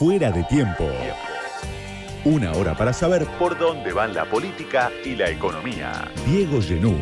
Fuera 0.00 0.32
de 0.32 0.42
tiempo. 0.44 0.88
Una 2.24 2.52
hora 2.52 2.74
para 2.74 2.90
saber 2.90 3.26
por 3.38 3.58
dónde 3.58 3.92
van 3.92 4.14
la 4.14 4.24
política 4.24 4.90
y 5.04 5.14
la 5.14 5.28
economía. 5.28 6.10
Diego 6.24 6.62
Genú. 6.62 6.96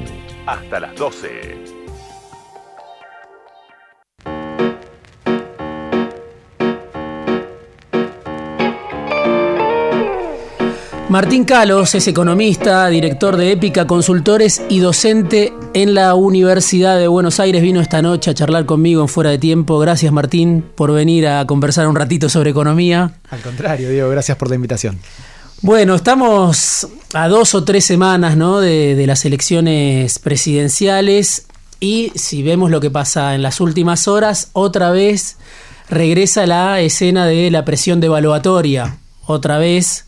Hasta 0.46 0.80
las 0.80 0.96
12. 0.96 1.77
Martín 11.08 11.44
Calos 11.44 11.94
es 11.94 12.06
economista, 12.06 12.86
director 12.88 13.38
de 13.38 13.52
Épica 13.52 13.86
Consultores 13.86 14.60
y 14.68 14.80
docente 14.80 15.54
en 15.72 15.94
la 15.94 16.14
Universidad 16.14 16.98
de 16.98 17.08
Buenos 17.08 17.40
Aires. 17.40 17.62
Vino 17.62 17.80
esta 17.80 18.02
noche 18.02 18.30
a 18.30 18.34
charlar 18.34 18.66
conmigo 18.66 19.00
en 19.00 19.08
Fuera 19.08 19.30
de 19.30 19.38
Tiempo. 19.38 19.78
Gracias 19.78 20.12
Martín 20.12 20.62
por 20.74 20.92
venir 20.92 21.26
a 21.26 21.46
conversar 21.46 21.88
un 21.88 21.96
ratito 21.96 22.28
sobre 22.28 22.50
economía. 22.50 23.12
Al 23.30 23.40
contrario, 23.40 23.88
Diego, 23.88 24.10
gracias 24.10 24.36
por 24.36 24.50
la 24.50 24.56
invitación. 24.56 24.98
Bueno, 25.62 25.94
estamos 25.94 26.86
a 27.14 27.28
dos 27.28 27.54
o 27.54 27.64
tres 27.64 27.86
semanas 27.86 28.36
¿no? 28.36 28.60
de, 28.60 28.94
de 28.94 29.06
las 29.06 29.24
elecciones 29.24 30.18
presidenciales 30.18 31.46
y 31.80 32.12
si 32.16 32.42
vemos 32.42 32.70
lo 32.70 32.82
que 32.82 32.90
pasa 32.90 33.34
en 33.34 33.40
las 33.40 33.62
últimas 33.62 34.08
horas, 34.08 34.50
otra 34.52 34.90
vez 34.90 35.38
regresa 35.88 36.46
la 36.46 36.82
escena 36.82 37.24
de 37.24 37.50
la 37.50 37.64
presión 37.64 37.98
devaluatoria. 37.98 38.98
Otra 39.24 39.56
vez 39.58 40.04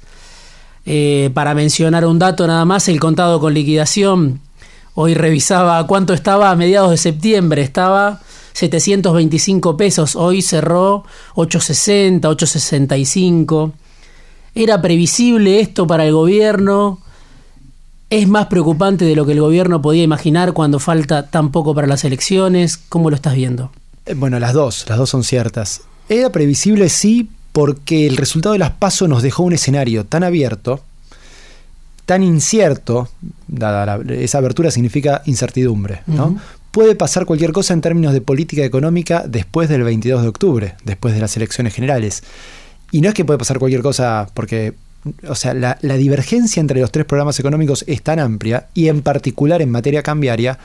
eh, 0.86 1.30
para 1.34 1.54
mencionar 1.54 2.04
un 2.06 2.18
dato 2.18 2.46
nada 2.46 2.64
más, 2.64 2.88
el 2.88 3.00
contado 3.00 3.40
con 3.40 3.54
liquidación, 3.54 4.40
hoy 4.94 5.14
revisaba 5.14 5.86
cuánto 5.86 6.14
estaba 6.14 6.50
a 6.50 6.56
mediados 6.56 6.90
de 6.90 6.96
septiembre, 6.96 7.62
estaba 7.62 8.20
725 8.54 9.76
pesos, 9.76 10.16
hoy 10.16 10.42
cerró 10.42 11.04
860, 11.34 12.28
865. 12.28 13.72
¿Era 14.54 14.82
previsible 14.82 15.60
esto 15.60 15.86
para 15.86 16.04
el 16.04 16.12
gobierno? 16.12 16.98
¿Es 18.10 18.26
más 18.26 18.46
preocupante 18.46 19.04
de 19.04 19.14
lo 19.14 19.24
que 19.24 19.32
el 19.32 19.40
gobierno 19.40 19.80
podía 19.80 20.02
imaginar 20.02 20.52
cuando 20.52 20.80
falta 20.80 21.28
tan 21.28 21.52
poco 21.52 21.74
para 21.74 21.86
las 21.86 22.04
elecciones? 22.04 22.76
¿Cómo 22.76 23.08
lo 23.08 23.16
estás 23.16 23.36
viendo? 23.36 23.70
Eh, 24.06 24.14
bueno, 24.14 24.40
las 24.40 24.52
dos, 24.52 24.84
las 24.88 24.98
dos 24.98 25.10
son 25.10 25.22
ciertas. 25.22 25.82
Era 26.08 26.30
previsible, 26.30 26.88
sí, 26.88 27.30
porque 27.52 28.06
el 28.06 28.16
resultado 28.16 28.52
de 28.52 28.58
las 28.58 28.72
PASO 28.72 29.08
nos 29.08 29.22
dejó 29.22 29.42
un 29.42 29.52
escenario 29.52 30.04
tan 30.04 30.22
abierto, 30.22 30.82
tan 32.06 32.22
incierto, 32.22 33.08
dada 33.48 34.00
esa 34.08 34.38
abertura 34.38 34.70
significa 34.70 35.22
incertidumbre, 35.26 36.02
¿no? 36.06 36.38
Puede 36.70 36.94
pasar 36.94 37.26
cualquier 37.26 37.52
cosa 37.52 37.74
en 37.74 37.80
términos 37.80 38.12
de 38.12 38.20
política 38.20 38.64
económica 38.64 39.24
después 39.26 39.68
del 39.68 39.82
22 39.82 40.22
de 40.22 40.28
octubre, 40.28 40.74
después 40.84 41.14
de 41.14 41.20
las 41.20 41.36
elecciones 41.36 41.74
generales. 41.74 42.22
Y 42.92 43.00
no 43.00 43.08
es 43.08 43.14
que 43.14 43.24
puede 43.24 43.38
pasar 43.38 43.58
cualquier 43.58 43.82
cosa 43.82 44.28
porque, 44.34 44.74
o 45.28 45.34
sea, 45.34 45.54
la, 45.54 45.76
divergencia 45.80 46.60
entre 46.60 46.80
los 46.80 46.92
tres 46.92 47.06
programas 47.06 47.40
económicos 47.40 47.84
es 47.88 48.02
tan 48.02 48.20
amplia, 48.20 48.68
y 48.74 48.88
en 48.88 49.02
particular 49.02 49.62
en 49.62 49.70
materia 49.70 50.02
cambiaria, 50.02 50.58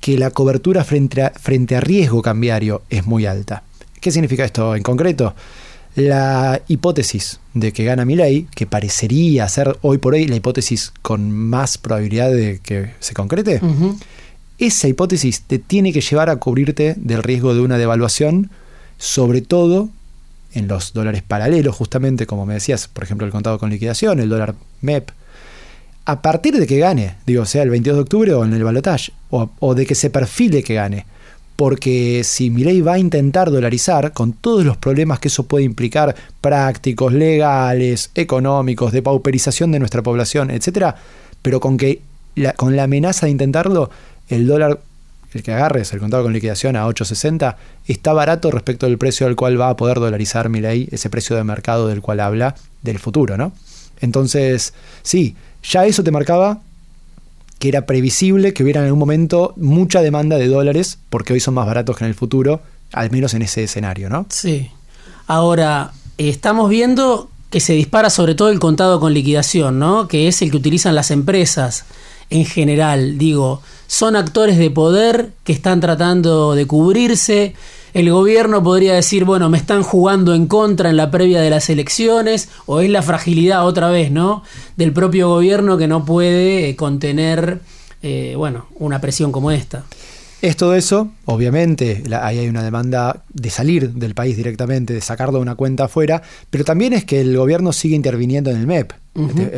que 0.00 0.16
la 0.16 0.30
cobertura 0.30 0.84
frente 0.84 1.22
a, 1.22 1.30
frente 1.30 1.74
a 1.74 1.80
riesgo 1.80 2.22
cambiario 2.22 2.82
es 2.88 3.04
muy 3.06 3.26
alta. 3.26 3.64
¿Qué 4.00 4.12
significa 4.12 4.44
esto 4.44 4.76
en 4.76 4.82
concreto? 4.82 5.34
La 5.96 6.60
hipótesis 6.68 7.40
de 7.54 7.72
que 7.72 7.84
gana 7.84 8.04
Milei, 8.04 8.46
que 8.54 8.66
parecería 8.66 9.48
ser 9.48 9.78
hoy 9.80 9.96
por 9.98 10.12
hoy 10.12 10.26
la 10.26 10.36
hipótesis 10.36 10.92
con 11.00 11.32
más 11.32 11.78
probabilidad 11.78 12.30
de 12.30 12.60
que 12.62 12.92
se 13.00 13.14
concrete, 13.14 13.60
esa 14.58 14.88
hipótesis 14.88 15.42
te 15.42 15.58
tiene 15.58 15.92
que 15.92 16.02
llevar 16.02 16.28
a 16.28 16.36
cubrirte 16.36 16.94
del 16.98 17.22
riesgo 17.22 17.54
de 17.54 17.62
una 17.62 17.78
devaluación, 17.78 18.50
sobre 18.98 19.40
todo 19.40 19.88
en 20.52 20.68
los 20.68 20.92
dólares 20.92 21.22
paralelos, 21.26 21.74
justamente 21.74 22.26
como 22.26 22.44
me 22.44 22.54
decías, 22.54 22.88
por 22.88 23.02
ejemplo, 23.02 23.26
el 23.26 23.32
contado 23.32 23.58
con 23.58 23.70
liquidación, 23.70 24.20
el 24.20 24.28
dólar 24.28 24.54
MEP, 24.82 25.10
a 26.04 26.20
partir 26.20 26.58
de 26.58 26.66
que 26.66 26.78
gane, 26.78 27.16
digo, 27.26 27.46
sea 27.46 27.62
el 27.62 27.70
22 27.70 27.96
de 27.96 28.02
octubre 28.02 28.34
o 28.34 28.44
en 28.44 28.52
el 28.52 28.62
balotaje, 28.62 29.12
o, 29.30 29.50
o 29.58 29.74
de 29.74 29.86
que 29.86 29.94
se 29.94 30.10
perfile 30.10 30.62
que 30.62 30.74
gane 30.74 31.06
porque 31.56 32.22
si 32.22 32.50
Milei 32.50 32.82
va 32.82 32.94
a 32.94 32.98
intentar 32.98 33.50
dolarizar, 33.50 34.12
con 34.12 34.34
todos 34.34 34.64
los 34.64 34.76
problemas 34.76 35.18
que 35.18 35.28
eso 35.28 35.44
puede 35.44 35.64
implicar, 35.64 36.14
prácticos, 36.40 37.12
legales, 37.12 38.10
económicos, 38.14 38.92
de 38.92 39.02
pauperización 39.02 39.72
de 39.72 39.78
nuestra 39.78 40.02
población, 40.02 40.50
etcétera, 40.50 40.96
pero 41.42 41.58
con 41.58 41.78
que 41.78 42.02
con 42.56 42.76
la 42.76 42.84
amenaza 42.84 43.26
de 43.26 43.32
intentarlo, 43.32 43.90
el 44.28 44.46
dólar, 44.46 44.80
el 45.32 45.42
que 45.42 45.52
agarres, 45.52 45.92
el 45.94 46.00
contado 46.00 46.22
con 46.22 46.34
liquidación 46.34 46.76
a 46.76 46.86
8.60, 46.86 47.56
está 47.86 48.12
barato 48.12 48.50
respecto 48.50 48.84
del 48.86 48.98
precio 48.98 49.26
al 49.26 49.36
cual 49.36 49.58
va 49.58 49.70
a 49.70 49.76
poder 49.76 49.98
dolarizar 49.98 50.50
Milei, 50.50 50.88
ese 50.92 51.08
precio 51.08 51.34
de 51.36 51.44
mercado 51.44 51.88
del 51.88 52.02
cual 52.02 52.20
habla 52.20 52.54
del 52.82 52.98
futuro, 52.98 53.38
¿no? 53.38 53.52
Entonces, 54.00 54.74
sí, 55.02 55.34
ya 55.62 55.86
eso 55.86 56.04
te 56.04 56.10
marcaba 56.10 56.60
que 57.58 57.68
era 57.68 57.86
previsible 57.86 58.52
que 58.52 58.62
hubiera 58.62 58.80
en 58.80 58.86
algún 58.86 58.98
momento 58.98 59.54
mucha 59.56 60.02
demanda 60.02 60.36
de 60.36 60.48
dólares, 60.48 60.98
porque 61.10 61.32
hoy 61.32 61.40
son 61.40 61.54
más 61.54 61.66
baratos 61.66 61.96
que 61.96 62.04
en 62.04 62.08
el 62.08 62.14
futuro, 62.14 62.60
al 62.92 63.10
menos 63.10 63.34
en 63.34 63.42
ese 63.42 63.64
escenario, 63.64 64.10
¿no? 64.10 64.26
Sí. 64.30 64.70
Ahora, 65.26 65.92
estamos 66.18 66.68
viendo 66.70 67.30
que 67.50 67.60
se 67.60 67.72
dispara 67.72 68.10
sobre 68.10 68.34
todo 68.34 68.50
el 68.50 68.58
contado 68.58 69.00
con 69.00 69.14
liquidación, 69.14 69.78
¿no? 69.78 70.08
Que 70.08 70.28
es 70.28 70.42
el 70.42 70.50
que 70.50 70.56
utilizan 70.56 70.94
las 70.94 71.10
empresas 71.10 71.84
en 72.30 72.44
general. 72.44 73.18
Digo, 73.18 73.62
son 73.86 74.16
actores 74.16 74.58
de 74.58 74.70
poder 74.70 75.30
que 75.44 75.52
están 75.52 75.80
tratando 75.80 76.54
de 76.54 76.66
cubrirse 76.66 77.54
el 77.96 78.10
gobierno 78.10 78.62
podría 78.62 78.92
decir, 78.92 79.24
bueno, 79.24 79.48
me 79.48 79.56
están 79.56 79.82
jugando 79.82 80.34
en 80.34 80.48
contra 80.48 80.90
en 80.90 80.98
la 80.98 81.10
previa 81.10 81.40
de 81.40 81.48
las 81.48 81.70
elecciones, 81.70 82.50
o 82.66 82.82
es 82.82 82.90
la 82.90 83.00
fragilidad 83.00 83.66
otra 83.66 83.88
vez, 83.88 84.10
¿no? 84.10 84.42
Del 84.76 84.92
propio 84.92 85.30
gobierno 85.30 85.78
que 85.78 85.88
no 85.88 86.04
puede 86.04 86.68
eh, 86.68 86.76
contener, 86.76 87.60
eh, 88.02 88.34
bueno, 88.36 88.66
una 88.74 89.00
presión 89.00 89.32
como 89.32 89.50
esta. 89.50 89.86
Es 90.42 90.58
todo 90.58 90.74
eso, 90.74 91.10
obviamente, 91.24 92.02
ahí 92.20 92.38
hay 92.38 92.48
una 92.48 92.62
demanda 92.62 93.24
de 93.32 93.48
salir 93.48 93.90
del 93.94 94.14
país 94.14 94.36
directamente, 94.36 94.92
de 94.92 95.00
sacarlo 95.00 95.38
de 95.38 95.42
una 95.42 95.54
cuenta 95.54 95.84
afuera, 95.84 96.20
pero 96.50 96.64
también 96.64 96.92
es 96.92 97.06
que 97.06 97.22
el 97.22 97.34
gobierno 97.34 97.72
sigue 97.72 97.96
interviniendo 97.96 98.50
en 98.50 98.58
el 98.58 98.66
MEP. 98.66 98.92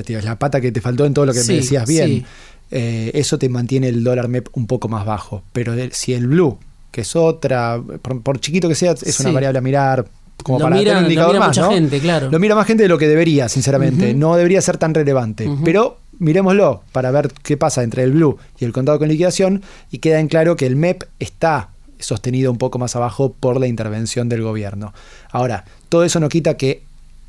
Es 0.07 0.25
la 0.25 0.39
pata 0.39 0.61
que 0.61 0.71
te 0.71 0.81
faltó 0.81 1.05
en 1.05 1.13
todo 1.13 1.27
lo 1.27 1.33
que 1.33 1.43
me 1.43 1.55
decías 1.55 1.89
bien. 1.89 2.25
Eh, 2.71 3.11
eso 3.15 3.37
te 3.37 3.49
mantiene 3.49 3.89
el 3.89 4.05
dólar 4.05 4.29
MEP 4.29 4.47
un 4.53 4.69
poco 4.69 4.89
más 4.89 5.05
bajo. 5.05 5.43
Pero 5.53 5.75
si 5.91 6.15
el 6.15 6.29
blue 6.29 6.59
que 6.91 7.03
es 7.03 7.17
otra, 7.17 7.81
por, 8.23 8.41
chiquito 8.41 8.69
que 8.69 8.75
sea, 8.75 8.93
es 8.93 9.21
una 9.21 9.33
variable 9.33 9.59
a 9.59 9.63
mirar. 9.63 10.07
Como 10.43 10.61
para 10.61 10.77
tener 10.77 10.97
un 10.97 11.03
indicador 11.03 11.35
lo 11.35 11.41
mira 11.41 11.47
mucha 11.49 11.69
gente, 11.69 11.99
claro. 11.99 12.31
Lo 12.31 12.39
mira 12.39 12.55
más 12.55 12.67
gente 12.67 12.85
de 12.85 12.89
lo 12.89 12.97
que 12.97 13.09
debería, 13.09 13.49
sinceramente. 13.49 14.15
No 14.15 14.37
debería 14.37 14.61
ser 14.61 14.77
tan 14.77 14.95
relevante. 14.95 15.51
Pero 15.65 15.99
miremoslo 16.19 16.83
para 16.93 17.11
ver 17.11 17.33
qué 17.43 17.57
pasa 17.57 17.83
entre 17.83 18.03
el 18.03 18.13
blue 18.13 18.39
y 18.59 18.65
el 18.65 18.73
contado 18.73 18.99
con 18.99 19.09
liquidación 19.09 19.63
y 19.91 19.99
queda 19.99 20.21
en 20.21 20.29
claro 20.29 20.57
que 20.57 20.67
el 20.67 20.77
MEP 20.77 21.05
está 21.19 21.71
sostenido 21.99 22.51
un 22.51 22.59
poco 22.59 22.79
más 22.79 22.97
abajo 22.97 23.35
por 23.39 23.59
la 23.59 23.67
intervención 23.67 24.29
del 24.29 24.43
gobierno. 24.43 24.95
Ahora, 25.31 25.65
todo 25.89 26.05
eso 26.05 26.21
no 26.21 26.29
quita 26.29 26.57
que 26.57 26.83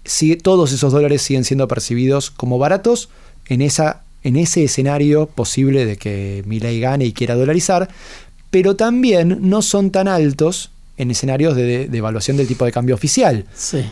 si, 0.06 0.36
todos 0.36 0.72
esos 0.72 0.94
dólares 0.94 1.22
siguen 1.22 1.44
siendo 1.44 1.68
percibidos 1.68 2.32
como 2.32 2.58
baratos 2.58 3.10
en, 3.48 3.62
esa, 3.62 4.04
en 4.24 4.36
ese 4.36 4.64
escenario 4.64 5.28
posible 5.28 5.86
de 5.86 5.98
que 5.98 6.44
Milei 6.46 6.80
gane 6.80 7.06
y 7.06 7.14
quiera 7.14 7.36
dolarizar, 7.36 7.90
pero 8.52 8.76
también 8.76 9.38
no 9.42 9.62
son 9.62 9.92
tan 9.92 10.08
altos 10.08 10.72
en 10.98 11.12
escenarios 11.12 11.56
de, 11.56 11.84
evaluación 11.86 12.38
del 12.38 12.48
tipo 12.48 12.66
de 12.66 12.72
cambio 12.72 12.96
oficial. 12.96 13.46
Sí. 13.56 13.86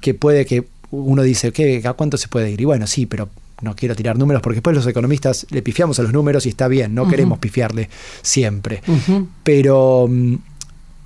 Que 0.00 0.14
puede 0.14 0.44
que 0.46 0.64
uno 0.90 1.22
dice, 1.22 1.52
¿qué, 1.52 1.82
¿a 1.84 1.92
cuánto 1.94 2.16
se 2.16 2.28
puede 2.28 2.50
ir? 2.50 2.60
Y 2.60 2.64
bueno, 2.64 2.86
sí, 2.86 3.06
pero 3.06 3.28
no 3.62 3.74
quiero 3.76 3.94
tirar 3.94 4.18
números 4.18 4.42
porque 4.42 4.56
después 4.56 4.76
los 4.76 4.86
economistas 4.86 5.46
le 5.50 5.62
pifiamos 5.62 5.98
a 5.98 6.02
los 6.02 6.12
números 6.12 6.46
y 6.46 6.50
está 6.50 6.68
bien, 6.68 6.94
no 6.94 7.08
queremos 7.08 7.38
pifiarle 7.38 7.88
siempre. 8.22 8.82
Pero, 9.42 10.06
mm, 10.08 10.34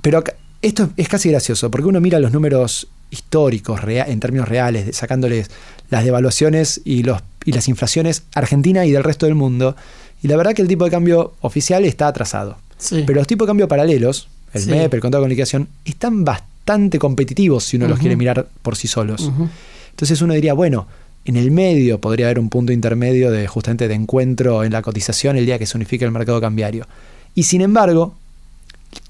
pero 0.01 0.25
esto 0.63 0.91
es 0.97 1.09
casi 1.09 1.31
gracioso 1.31 1.71
porque 1.71 1.89
uno 1.89 2.01
mira 2.01 2.19
los 2.19 2.33
números 2.33 2.89
históricos 3.11 3.81
en 3.87 4.19
términos 4.21 4.49
reales, 4.49 4.97
sacándoles 4.97 5.51
las 5.91 6.05
devaluaciones 6.05 6.81
y, 6.85 7.03
los, 7.03 7.23
y 7.45 7.53
las 7.53 7.69
inflaciones 7.69 8.25
Argentina 8.35 8.85
y 8.87 8.91
del 8.91 9.05
resto 9.05 9.27
del 9.27 9.35
mundo, 9.37 9.77
y 10.23 10.29
la 10.29 10.37
verdad 10.37 10.55
que 10.55 10.63
el 10.63 10.69
tipo 10.69 10.85
de 10.85 10.91
cambio 10.91 11.35
oficial 11.41 11.85
está 11.85 12.09
atrasado. 12.09 12.57
Pero 12.91 13.15
los 13.15 13.27
tipos 13.27 13.47
de 13.47 13.51
cambio 13.51 13.69
paralelos, 13.69 14.29
el 14.53 14.67
MEP, 14.67 14.95
el 14.95 15.01
contado 15.01 15.23
de 15.23 15.27
comunicación, 15.27 15.69
están 15.85 16.25
bastante 16.25 16.99
competitivos 16.99 17.65
si 17.65 17.77
uno 17.77 17.89
los 17.89 17.99
quiere 17.99 18.17
mirar 18.17 18.47
por 18.63 18.77
sí 18.77 18.89
solos. 18.89 19.31
Entonces 19.91 20.21
uno 20.23 20.35
diría, 20.35 20.55
bueno, 20.55 20.87
en 21.25 21.37
el 21.37 21.51
medio 21.51 22.01
podría 22.01 22.27
haber 22.27 22.39
un 22.39 22.51
punto 22.51 22.73
intermedio 22.73 23.31
de 23.31 23.47
justamente 23.47 23.89
de 23.89 23.95
encuentro 23.95 24.65
en 24.65 24.73
la 24.73 24.83
cotización 24.83 25.37
el 25.37 25.47
día 25.47 25.59
que 25.59 25.67
se 25.67 25.77
unifique 25.77 26.05
el 26.05 26.11
mercado 26.11 26.41
cambiario. 26.41 26.87
Y 27.35 27.45
sin 27.45 27.63
embargo, 27.63 28.15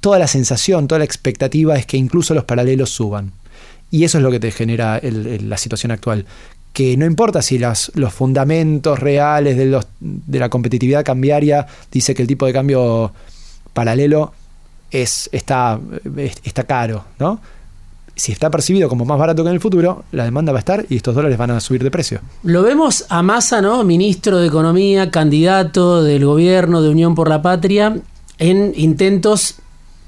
toda 0.00 0.18
la 0.18 0.26
sensación, 0.26 0.86
toda 0.86 1.00
la 1.00 1.04
expectativa 1.04 1.76
es 1.76 1.86
que 1.86 1.96
incluso 1.96 2.34
los 2.34 2.44
paralelos 2.44 2.90
suban. 2.90 3.32
Y 3.90 4.04
eso 4.04 4.18
es 4.18 4.24
lo 4.24 4.30
que 4.30 4.40
te 4.40 4.50
genera 4.50 5.00
la 5.02 5.56
situación 5.56 5.92
actual. 5.92 6.24
Que 6.72 6.96
no 6.96 7.06
importa 7.06 7.42
si 7.42 7.58
las, 7.58 7.92
los 7.94 8.12
fundamentos 8.12 8.98
reales 8.98 9.56
de, 9.56 9.66
los, 9.66 9.86
de 10.00 10.38
la 10.38 10.48
competitividad 10.48 11.04
cambiaria 11.04 11.66
dice 11.92 12.14
que 12.14 12.22
el 12.22 12.28
tipo 12.28 12.46
de 12.46 12.52
cambio 12.52 13.12
paralelo 13.74 14.32
es, 14.90 15.28
está, 15.32 15.78
está 16.44 16.64
caro, 16.64 17.04
¿no? 17.18 17.40
si 18.16 18.32
está 18.32 18.50
percibido 18.50 18.88
como 18.88 19.04
más 19.04 19.18
barato 19.18 19.42
que 19.42 19.48
en 19.48 19.54
el 19.54 19.60
futuro, 19.60 20.04
la 20.12 20.24
demanda 20.24 20.52
va 20.52 20.58
a 20.58 20.60
estar 20.60 20.86
y 20.88 20.96
estos 20.96 21.14
dólares 21.14 21.36
van 21.36 21.50
a 21.50 21.60
subir 21.60 21.82
de 21.82 21.90
precio. 21.90 22.20
Lo 22.42 22.62
vemos 22.62 23.06
a 23.08 23.22
Massa, 23.22 23.60
¿no? 23.60 23.82
Ministro 23.84 24.38
de 24.38 24.46
Economía, 24.46 25.10
candidato 25.10 26.02
del 26.02 26.24
gobierno 26.24 26.80
de 26.80 26.90
Unión 26.90 27.14
por 27.14 27.28
la 27.28 27.42
Patria, 27.42 27.98
en 28.38 28.72
intentos, 28.76 29.56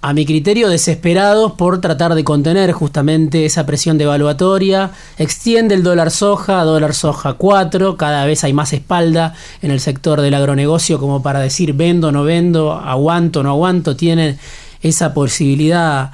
a 0.07 0.13
mi 0.13 0.25
criterio, 0.25 0.69
desesperados 0.69 1.55
por 1.55 1.81
tratar 1.81 2.15
de 2.15 2.23
contener 2.23 2.71
justamente 2.71 3.45
esa 3.45 3.67
presión 3.67 3.99
devaluatoria. 3.99 4.93
Extiende 5.19 5.75
el 5.75 5.83
dólar 5.83 6.13
soja, 6.13 6.63
dólar 6.63 6.95
soja 6.95 7.33
4, 7.33 7.97
cada 7.97 8.25
vez 8.25 8.45
hay 8.45 8.53
más 8.53 8.73
espalda 8.73 9.35
en 9.63 9.73
el 9.73 9.81
sector 9.81 10.21
del 10.21 10.35
agronegocio 10.35 11.01
como 11.01 11.25
para 11.25 11.41
decir 11.41 11.73
vendo, 11.73 12.13
no 12.13 12.23
vendo, 12.23 12.73
aguanto, 12.73 13.43
no 13.43 13.51
aguanto, 13.51 13.97
tienen 13.97 14.39
esa 14.81 15.13
posibilidad 15.13 16.13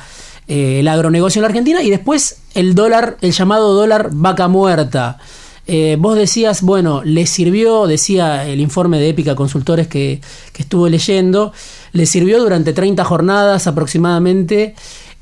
eh, 0.49 0.81
el 0.81 0.89
agronegocio 0.89 1.41
en 1.41 1.43
la 1.43 1.49
Argentina 1.49 1.83
y 1.83 1.91
después 1.91 2.39
el 2.55 2.75
dólar, 2.75 3.19
el 3.21 3.33
llamado 3.33 3.75
dólar 3.75 4.09
vaca 4.13 4.49
muerta. 4.49 5.19
Eh, 5.67 5.97
vos 5.99 6.17
decías, 6.17 6.63
bueno, 6.63 7.03
le 7.05 7.27
sirvió, 7.27 7.87
decía 7.87 8.47
el 8.47 8.61
informe 8.61 8.99
de 8.99 9.11
Épica 9.11 9.37
Consultores 9.37 9.87
que, 9.87 10.21
que 10.53 10.63
estuvo 10.63 10.89
leyendo, 10.89 11.53
le 11.93 12.07
sirvió 12.07 12.41
durante 12.41 12.73
30 12.73 13.05
jornadas 13.05 13.67
aproximadamente 13.67 14.75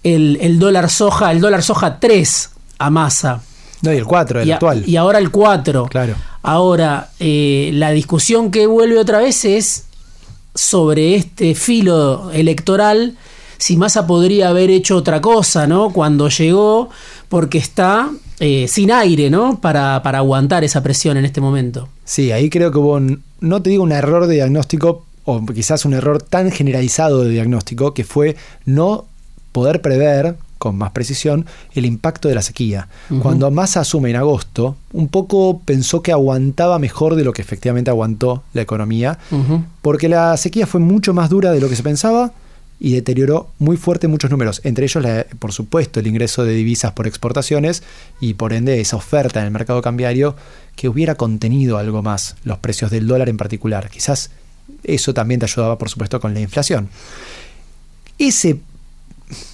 el, 0.03 0.59
dólar 0.59 0.89
soja, 0.89 1.31
el 1.33 1.41
dólar 1.41 1.63
soja 1.63 2.01
3 2.01 2.51
a 2.79 2.91
masa. 2.91 3.43
No, 3.83 3.93
y 3.93 3.97
el 3.97 4.05
4, 4.05 4.43
el 4.43 4.53
actual. 4.53 4.83
Y 4.87 4.97
ahora 4.97 5.19
el 5.19 5.31
4. 5.31 5.87
Claro. 5.87 6.15
Ahora, 6.43 7.11
eh, 7.19 7.71
la 7.75 7.91
discusión 7.91 8.51
que 8.51 8.67
vuelve 8.67 8.99
otra 8.99 9.19
vez 9.19 9.45
es 9.45 9.85
sobre 10.55 11.15
este 11.15 11.55
filo 11.55 12.31
electoral 12.33 13.17
si 13.61 13.77
Massa 13.77 14.07
podría 14.07 14.49
haber 14.49 14.71
hecho 14.71 14.97
otra 14.97 15.21
cosa, 15.21 15.67
¿no? 15.67 15.91
Cuando 15.91 16.31
llegó, 16.31 16.89
porque 17.29 17.59
está 17.59 18.11
eh, 18.41 18.69
sin 18.69 18.91
aire, 18.91 19.29
¿no? 19.29 19.61
Para, 19.61 19.97
aguantar 19.97 20.65
esa 20.65 20.83
presión 20.83 21.19
en 21.19 21.27
este 21.27 21.43
momento. 21.43 21.89
Sí, 22.05 22.33
ahí 22.33 22.49
creo 22.49 22.73
que 22.73 22.79
hubo, 22.79 22.99
no 23.41 23.63
te 23.63 23.69
digo 23.69 23.85
un 23.85 23.93
error 23.93 24.27
de 24.27 24.37
diagnóstico, 24.37 25.05
o 25.27 25.45
quizás 25.45 25.85
un 25.85 25.93
error 25.93 26.23
tan 26.23 26.51
generalizado 26.51 27.23
de 27.23 27.31
diagnóstico, 27.31 27.93
que 27.93 28.03
fue 28.03 28.37
no 28.65 29.05
poder 29.53 29.83
prever 29.83 30.37
con 30.57 30.77
más 30.77 30.93
precisión 30.93 31.45
el 31.75 31.85
impacto 31.85 32.29
de 32.29 32.35
la 32.35 32.43
sequía. 32.43 32.89
Cuando 33.23 33.51
Massa 33.51 33.81
asume 33.81 34.11
en 34.11 34.17
agosto, 34.17 34.77
un 34.93 35.09
poco 35.09 35.61
pensó 35.65 36.03
que 36.03 36.13
aguantaba 36.13 36.79
mejor 36.79 37.17
de 37.17 37.25
lo 37.25 37.33
que 37.33 37.43
efectivamente 37.43 37.91
aguantó 37.91 38.43
la 38.53 38.63
economía, 38.63 39.19
porque 39.83 40.09
la 40.09 40.37
sequía 40.37 40.67
fue 40.67 40.81
mucho 40.81 41.13
más 41.13 41.29
dura 41.29 41.53
de 41.53 41.61
lo 41.61 41.69
que 41.69 41.77
se 41.77 41.83
pensaba 41.83 42.33
y 42.81 42.95
deterioró 42.95 43.51
muy 43.59 43.77
fuerte 43.77 44.09
muchos 44.09 44.31
números, 44.31 44.63
entre 44.65 44.87
ellos, 44.87 45.05
por 45.39 45.53
supuesto, 45.53 46.01
el 46.01 46.07
ingreso 46.07 46.45
de 46.45 46.55
divisas 46.55 46.93
por 46.93 47.07
exportaciones 47.07 47.83
y 48.21 48.35
por 48.35 48.55
ende 48.55 48.81
esa 48.81 48.97
oferta 48.97 49.41
en 49.41 49.47
el 49.47 49.53
mercado 49.53 49.83
cambiario 49.83 50.35
que 50.77 50.89
hubiera 50.89 51.15
contenido 51.15 51.77
algo 51.77 52.03
más 52.03 52.37
los 52.43 52.59
precios 52.59 52.91
del 52.91 53.07
dólar 53.07 53.29
en 53.29 53.37
particular. 53.37 53.91
Quizás 53.91 54.31
eso 54.83 55.13
también 55.13 55.41
te 55.41 55.45
ayudaba, 55.45 55.77
por 55.77 55.91
supuesto, 55.91 56.21
con 56.21 56.33
la 56.33 56.41
inflación. 56.41 56.89
Ese 58.19 58.61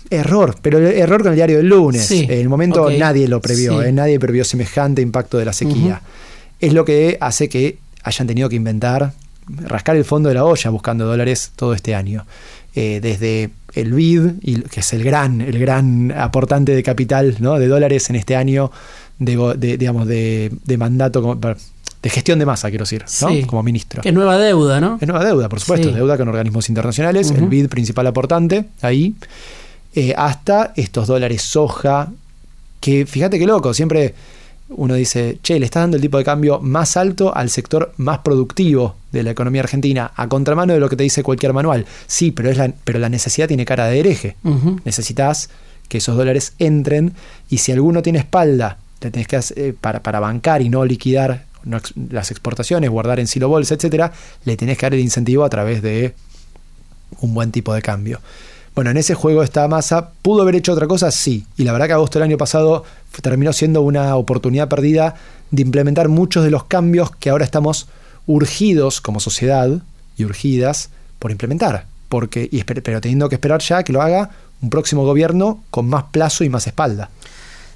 error, 0.09 0.57
pero 0.63 0.79
el 0.79 0.87
error 0.87 1.23
con 1.23 1.33
el 1.33 1.37
diario 1.37 1.57
del 1.57 1.67
lunes, 1.67 2.09
en 2.11 2.31
el 2.31 2.49
momento 2.49 2.89
nadie 2.91 3.27
lo 3.27 3.41
previó, 3.41 3.83
eh, 3.83 3.91
nadie 3.91 4.21
previó 4.21 4.45
semejante 4.45 5.03
impacto 5.03 5.37
de 5.37 5.45
la 5.45 5.53
sequía. 5.53 6.01
Es 6.61 6.73
lo 6.73 6.85
que 6.85 7.19
hace 7.21 7.49
que 7.49 7.79
hayan 8.05 8.29
tenido 8.29 8.49
que 8.49 8.55
inventar, 8.55 9.13
rascar 9.49 9.97
el 9.97 10.05
fondo 10.05 10.29
de 10.29 10.37
la 10.37 10.45
olla 10.45 10.71
buscando 10.71 11.07
dólares 11.07 11.51
todo 11.57 11.75
este 11.75 11.95
año. 11.95 12.25
Eh, 12.79 13.01
desde 13.01 13.49
el 13.73 13.95
BID, 13.95 14.65
que 14.71 14.81
es 14.81 14.93
el 14.93 15.03
gran, 15.03 15.41
el 15.41 15.59
gran 15.59 16.13
aportante 16.13 16.75
de 16.75 16.83
capital 16.83 17.35
¿no? 17.39 17.59
de 17.59 17.69
dólares 17.69 18.11
en 18.11 18.17
este 18.17 18.37
año 18.37 18.71
de, 19.19 19.79
digamos, 19.79 20.07
de, 20.07 20.77
mandato 20.79 21.39
de 22.03 22.11
gestión 22.11 22.39
de 22.39 22.45
masa, 22.45 22.69
quiero 22.69 22.83
decir, 22.83 23.07
como 23.47 23.63
ministro. 23.63 24.03
Es 24.05 24.13
nueva 24.13 24.37
deuda, 24.37 24.79
¿no? 24.79 24.99
Es 25.01 25.09
nueva 25.09 25.25
deuda, 25.25 25.49
por 25.49 25.59
supuesto, 25.59 25.91
deuda 25.91 26.19
con 26.19 26.29
organismos 26.29 26.69
internacionales, 26.69 27.31
el 27.31 27.47
BID 27.47 27.69
principal 27.69 28.07
aportante, 28.09 28.67
ahí, 28.83 29.15
eh, 29.95 30.13
hasta 30.15 30.75
estos 30.77 31.07
dólares 31.07 31.41
soja, 31.41 32.13
que 32.79 33.07
fíjate 33.07 33.39
qué 33.39 33.47
loco, 33.47 33.73
siempre 33.73 34.13
uno 34.69 34.95
dice, 34.95 35.39
che, 35.43 35.59
le 35.59 35.67
está 35.67 35.81
dando 35.81 35.97
el 35.97 36.03
tipo 36.03 36.19
de 36.19 36.25
cambio 36.25 36.61
más 36.61 36.97
alto 36.97 37.35
al 37.35 37.51
sector 37.51 37.93
más 37.99 38.19
productivo 38.19 38.97
de 39.13 39.23
la 39.23 39.31
economía 39.31 39.63
argentina, 39.63 40.13
a 40.15 40.29
contramano 40.29 40.73
de 40.73 40.81
lo 40.81 40.89
que 40.89 40.97
te 40.97 41.05
dice 41.05 41.23
cualquier 41.23 41.53
manual. 41.53 41.87
Sí, 42.07 42.33
pero, 42.33 42.51
es 42.51 42.57
la, 42.57 42.73
pero 42.85 42.99
la 42.99 43.09
necesidad 43.09 43.49
tiene 43.49 43.65
cara 43.65 43.87
de 43.87 44.01
hereje. 44.01 44.37
Necesitas 44.85 45.51
que 45.89 45.99
esos 45.99 46.17
dólares 46.17 46.55
entren 46.59 47.15
y 47.49 47.59
si 47.59 47.71
alguno 47.73 48.03
tiene 48.03 48.19
espalda 48.19 48.79
te 48.99 49.11
tenés 49.11 49.29
que 49.29 49.39
eh, 49.57 49.75
para, 49.79 50.03
para, 50.03 50.21
bancar 50.21 50.63
y 50.63 50.69
no 50.69 50.85
liquidar 50.85 51.45
las 52.11 52.31
exportaciones, 52.31 52.91
guardar 52.91 53.21
en 53.21 53.27
silo 53.27 53.49
bolsa, 53.49 53.75
etcétera, 53.75 54.13
le 54.45 54.57
tenés 54.57 54.79
que 54.79 54.87
dar 54.87 54.95
el 54.95 55.01
incentivo 55.01 55.45
a 55.45 55.51
través 55.51 55.83
de 55.83 56.15
un 57.21 57.35
buen 57.35 57.53
tipo 57.53 57.75
de 57.75 57.83
cambio. 57.83 58.21
Bueno, 58.77 58.91
en 58.91 58.99
ese 58.99 59.15
juego 59.15 59.43
esta 59.43 59.67
masa 59.69 60.11
pudo 60.21 60.43
haber 60.43 60.55
hecho 60.55 60.75
otra 60.75 60.87
cosa, 60.87 61.11
sí. 61.11 61.47
Y 61.57 61.65
la 61.65 61.73
verdad 61.73 61.87
que 61.87 61.93
agosto 61.95 62.19
del 62.19 62.29
año 62.29 62.37
pasado 62.37 62.85
terminó 63.23 63.55
siendo 63.55 63.81
una 63.81 64.15
oportunidad 64.17 64.69
perdida 64.69 65.15
de 65.51 65.63
implementar 65.63 66.11
muchos 66.11 66.45
de 66.45 66.51
los 66.51 66.65
cambios 66.65 67.11
que 67.17 67.31
ahora 67.31 67.47
estamos 67.47 67.89
urgidos 68.27 69.01
como 69.01 69.19
sociedad 69.19 69.71
y 70.19 70.25
urgidas 70.27 70.91
por 71.19 71.31
implementar. 71.31 71.87
Porque, 72.11 72.51
y 72.53 72.65
pero 72.65 73.01
teniendo 73.01 73.31
que 73.31 73.37
esperar 73.37 73.63
ya 73.63 73.83
que 73.83 73.95
lo 73.95 74.03
haga 74.03 74.29
un 74.61 74.69
próximo 74.69 75.07
gobierno 75.07 75.61
con 75.71 75.89
más 75.89 76.05
plazo 76.11 76.45
y 76.45 76.51
más 76.51 76.67
espalda. 76.67 77.09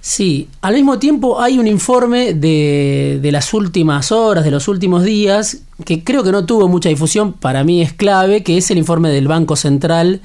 Sí, 0.02 0.50
al 0.61 0.75
mismo 0.75 0.99
tiempo 0.99 1.41
hay 1.41 1.58
un 1.58 1.67
informe 1.67 2.35
de, 2.35 3.20
de, 3.23 3.32
las 3.32 3.55
últimas 3.55 4.12
horas, 4.12 4.44
de 4.44 4.50
los 4.50 4.69
últimos 4.69 5.02
días, 5.02 5.62
que 5.87 6.05
creo 6.05 6.23
que 6.23 6.32
no 6.32 6.44
tuvo 6.44 6.69
mucha 6.69 6.91
difusión, 6.91 7.32
para 7.32 7.64
mí 7.64 7.81
es 7.81 7.94
clave, 7.94 8.43
que 8.43 8.58
es 8.58 8.70
el 8.70 8.76
informe 8.76 9.08
del 9.08 9.29
Banco 9.29 9.56
Central, 9.56 10.20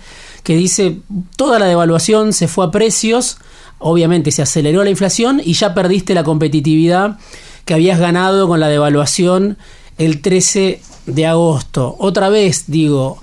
que 0.45 0.55
dice 0.55 0.99
toda 1.35 1.57
la 1.57 1.65
devaluación 1.65 2.31
se 2.31 2.47
fue 2.47 2.65
a 2.65 2.71
precios, 2.71 3.39
obviamente 3.79 4.29
se 4.29 4.43
aceleró 4.43 4.83
la 4.83 4.91
inflación 4.91 5.41
y 5.43 5.53
ya 5.53 5.73
perdiste 5.73 6.13
la 6.13 6.23
competitividad 6.23 7.17
que 7.65 7.73
habías 7.73 7.99
ganado 7.99 8.47
con 8.47 8.59
la 8.59 8.67
devaluación 8.67 9.57
el 9.97 10.21
13 10.21 10.81
de 11.07 11.25
agosto. 11.25 11.95
Otra 11.97 12.29
vez 12.29 12.65
digo, 12.67 13.17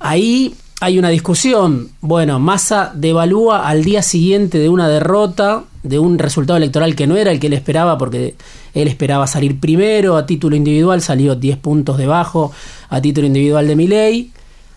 ahí 0.00 0.56
hay 0.80 0.98
una 0.98 1.10
discusión. 1.10 1.90
Bueno, 2.00 2.40
Massa 2.40 2.90
devalúa 2.92 3.68
al 3.68 3.84
día 3.84 4.02
siguiente 4.02 4.58
de 4.58 4.68
una 4.68 4.88
derrota, 4.88 5.62
de 5.84 6.00
un 6.00 6.18
resultado 6.18 6.56
electoral 6.56 6.96
que 6.96 7.06
no 7.06 7.16
era 7.16 7.30
el 7.30 7.38
que 7.38 7.46
él 7.46 7.52
esperaba, 7.52 7.96
porque 7.98 8.34
él 8.74 8.88
esperaba 8.88 9.28
salir 9.28 9.60
primero 9.60 10.16
a 10.16 10.26
título 10.26 10.56
individual, 10.56 11.00
salió 11.02 11.36
10 11.36 11.56
puntos 11.58 11.98
debajo 11.98 12.50
a 12.88 13.00
título 13.00 13.28
individual 13.28 13.68
de 13.68 13.76
Milei. 13.76 14.30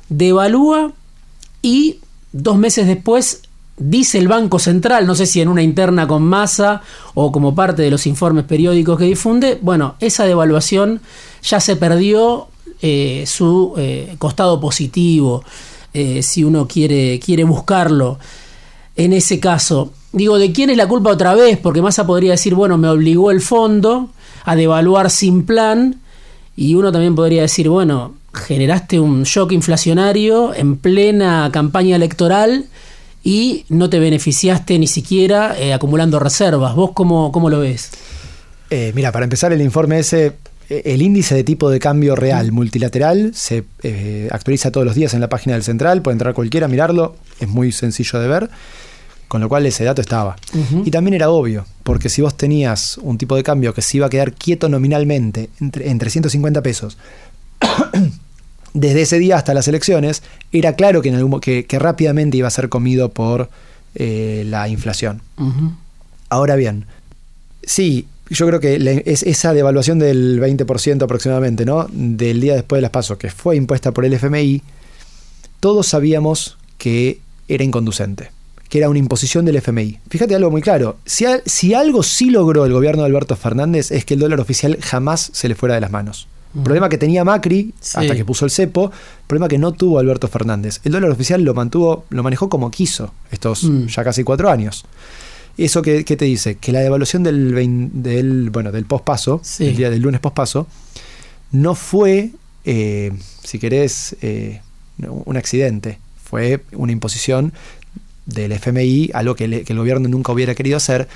Devalúa 0.09 0.93
y 1.61 1.99
dos 2.31 2.57
meses 2.57 2.87
después 2.87 3.41
dice 3.77 4.17
el 4.17 4.27
Banco 4.27 4.59
Central, 4.59 5.05
no 5.05 5.15
sé 5.15 5.25
si 5.25 5.39
en 5.39 5.49
una 5.49 5.61
interna 5.61 6.07
con 6.07 6.23
masa 6.23 6.81
o 7.13 7.31
como 7.31 7.53
parte 7.53 7.83
de 7.83 7.91
los 7.91 8.07
informes 8.07 8.45
periódicos 8.45 8.97
que 8.97 9.05
difunde, 9.05 9.59
bueno, 9.61 9.95
esa 9.99 10.25
devaluación 10.25 10.99
ya 11.43 11.59
se 11.59 11.75
perdió 11.75 12.47
eh, 12.81 13.23
su 13.27 13.73
eh, 13.77 14.15
costado 14.17 14.59
positivo, 14.59 15.43
eh, 15.93 16.21
si 16.23 16.43
uno 16.43 16.67
quiere, 16.67 17.19
quiere 17.19 17.43
buscarlo. 17.43 18.19
En 18.95 19.13
ese 19.13 19.39
caso, 19.39 19.93
digo, 20.11 20.39
¿de 20.39 20.51
quién 20.51 20.71
es 20.71 20.77
la 20.77 20.87
culpa 20.87 21.11
otra 21.11 21.35
vez? 21.35 21.59
Porque 21.59 21.81
Massa 21.81 22.07
podría 22.07 22.31
decir, 22.31 22.55
bueno, 22.55 22.77
me 22.77 22.89
obligó 22.89 23.29
el 23.29 23.41
fondo 23.41 24.09
a 24.43 24.55
devaluar 24.55 25.11
sin 25.11 25.45
plan, 25.45 26.01
y 26.55 26.73
uno 26.73 26.91
también 26.91 27.13
podría 27.13 27.43
decir, 27.43 27.69
bueno, 27.69 28.15
generaste 28.37 28.99
un 28.99 29.23
shock 29.23 29.51
inflacionario 29.51 30.53
en 30.53 30.77
plena 30.77 31.49
campaña 31.51 31.95
electoral 31.95 32.65
y 33.27 33.65
no 33.67 33.89
te 33.89 33.99
beneficiaste 33.99 34.79
ni 34.79 34.87
siquiera 34.87 35.53
eh, 35.59 35.73
acumulando 35.73 36.17
reservas. 36.17 36.73
¿Vos 36.75 36.91
cómo, 36.93 37.31
cómo 37.33 37.49
lo 37.49 37.59
ves? 37.59 37.91
Eh, 38.69 38.93
mira, 38.95 39.11
para 39.11 39.25
empezar 39.25 39.51
el 39.51 39.61
informe 39.61 39.99
ese, 39.99 40.35
eh, 40.69 40.81
el 40.85 41.01
índice 41.01 41.35
de 41.35 41.43
tipo 41.43 41.69
de 41.69 41.77
cambio 41.79 42.15
real 42.15 42.53
multilateral 42.53 43.31
se 43.33 43.65
actualiza 44.31 44.71
todos 44.71 44.85
los 44.85 44.95
días 44.95 45.13
en 45.13 45.19
la 45.19 45.27
página 45.27 45.55
del 45.55 45.63
central, 45.63 46.01
puede 46.01 46.13
entrar 46.13 46.33
cualquiera, 46.33 46.69
mirarlo, 46.69 47.17
es 47.41 47.49
muy 47.49 47.73
sencillo 47.73 48.19
de 48.19 48.29
ver, 48.29 48.49
con 49.27 49.41
lo 49.41 49.49
cual 49.49 49.65
ese 49.65 49.83
dato 49.83 50.01
estaba. 50.01 50.37
Y 50.85 50.91
también 50.91 51.13
era 51.13 51.29
obvio, 51.29 51.65
porque 51.83 52.07
si 52.07 52.21
vos 52.21 52.37
tenías 52.37 52.97
un 52.97 53.17
tipo 53.17 53.35
de 53.35 53.43
cambio 53.43 53.73
que 53.73 53.81
se 53.81 53.97
iba 53.97 54.07
a 54.07 54.09
quedar 54.09 54.31
quieto 54.31 54.69
nominalmente 54.69 55.49
entre, 55.59 55.89
en 55.89 55.99
350 55.99 56.61
pesos, 56.61 56.97
desde 58.79 59.01
ese 59.01 59.19
día 59.19 59.37
hasta 59.37 59.53
las 59.53 59.67
elecciones, 59.67 60.21
era 60.51 60.73
claro 60.73 61.01
que, 61.01 61.09
en 61.09 61.15
algún, 61.15 61.39
que, 61.39 61.65
rápidamente 61.79 62.37
iba 62.37 62.47
a 62.47 62.51
ser 62.51 62.69
comido 62.69 63.09
por 63.09 63.49
eh, 63.95 64.43
la 64.47 64.69
inflación. 64.69 65.21
Ahora 66.29 66.55
bien, 66.55 66.85
sí, 67.63 68.07
yo 68.29 68.45
creo 68.47 68.59
que 68.59 69.03
es 69.05 69.23
esa 69.23 69.53
devaluación 69.53 69.97
del 69.97 70.39
20% 70.39 71.03
aproximadamente, 71.03 71.65
¿no? 71.65 71.87
Del 71.91 72.39
día 72.39 72.53
después 72.53 72.77
de 72.77 72.83
las 72.83 72.91
pasos, 72.91 73.17
que 73.17 73.31
fue 73.31 73.55
impuesta 73.55 73.91
por 73.91 74.05
el 74.05 74.13
FMI, 74.13 74.61
todos 75.59 75.87
sabíamos 75.87 76.57
que 76.77 77.19
era 77.47 77.63
inconducente, 77.63 78.29
que 78.69 78.77
era 78.77 78.89
una 78.89 78.99
imposición 78.99 79.45
del 79.45 79.55
FMI. 79.55 79.99
Fíjate 80.09 80.35
algo 80.35 80.51
muy 80.51 80.61
claro, 80.61 80.97
si, 81.05 81.25
si 81.45 81.73
algo 81.73 82.03
sí 82.03 82.29
logró 82.29 82.65
el 82.65 82.73
gobierno 82.73 83.01
de 83.01 83.07
Alberto 83.07 83.35
Fernández 83.35 83.89
es 83.89 84.05
que 84.05 84.13
el 84.13 84.19
dólar 84.19 84.39
oficial 84.39 84.77
jamás 84.81 85.31
se 85.33 85.49
le 85.49 85.55
fuera 85.55 85.73
de 85.73 85.81
las 85.81 85.91
manos. 85.91 86.27
Problema 86.63 86.89
que 86.89 86.97
tenía 86.97 87.23
Macri 87.23 87.73
hasta 87.93 88.15
que 88.15 88.25
puso 88.25 88.45
el 88.45 88.51
cepo, 88.51 88.91
problema 89.27 89.47
que 89.47 89.57
no 89.57 89.73
tuvo 89.73 89.99
Alberto 89.99 90.27
Fernández. 90.27 90.79
El 90.83 90.93
dólar 90.93 91.11
oficial 91.11 91.41
lo 91.43 91.53
mantuvo, 91.53 92.05
lo 92.09 92.23
manejó 92.23 92.49
como 92.49 92.71
quiso 92.71 93.13
estos 93.31 93.63
mm. 93.63 93.87
ya 93.87 94.03
casi 94.03 94.23
cuatro 94.23 94.49
años. 94.49 94.85
¿Eso 95.57 95.81
qué, 95.81 96.03
te 96.03 96.25
dice? 96.25 96.55
Que 96.55 96.71
la 96.71 96.81
devaluación 96.81 97.23
del, 97.23 97.91
del, 97.93 98.49
bueno, 98.51 98.71
del 98.71 98.85
pospaso, 98.85 99.41
el 99.59 99.75
día 99.75 99.89
del 99.89 100.01
lunes 100.01 100.21
pospaso, 100.21 100.67
no 101.51 101.73
fue, 101.73 102.29
eh, 102.63 103.11
si 103.43 103.57
querés, 103.57 104.15
eh, 104.21 104.61
un 104.99 105.35
accidente. 105.35 105.97
Fue 106.23 106.63
una 106.73 106.91
imposición 106.91 107.53
del 108.27 108.51
FMI, 108.51 109.09
algo 109.13 109.35
que, 109.35 109.63
que 109.63 109.73
el 109.73 109.79
gobierno 109.79 110.07
nunca 110.09 110.31
hubiera 110.31 110.53
querido 110.53 110.77
hacer, 110.77 111.07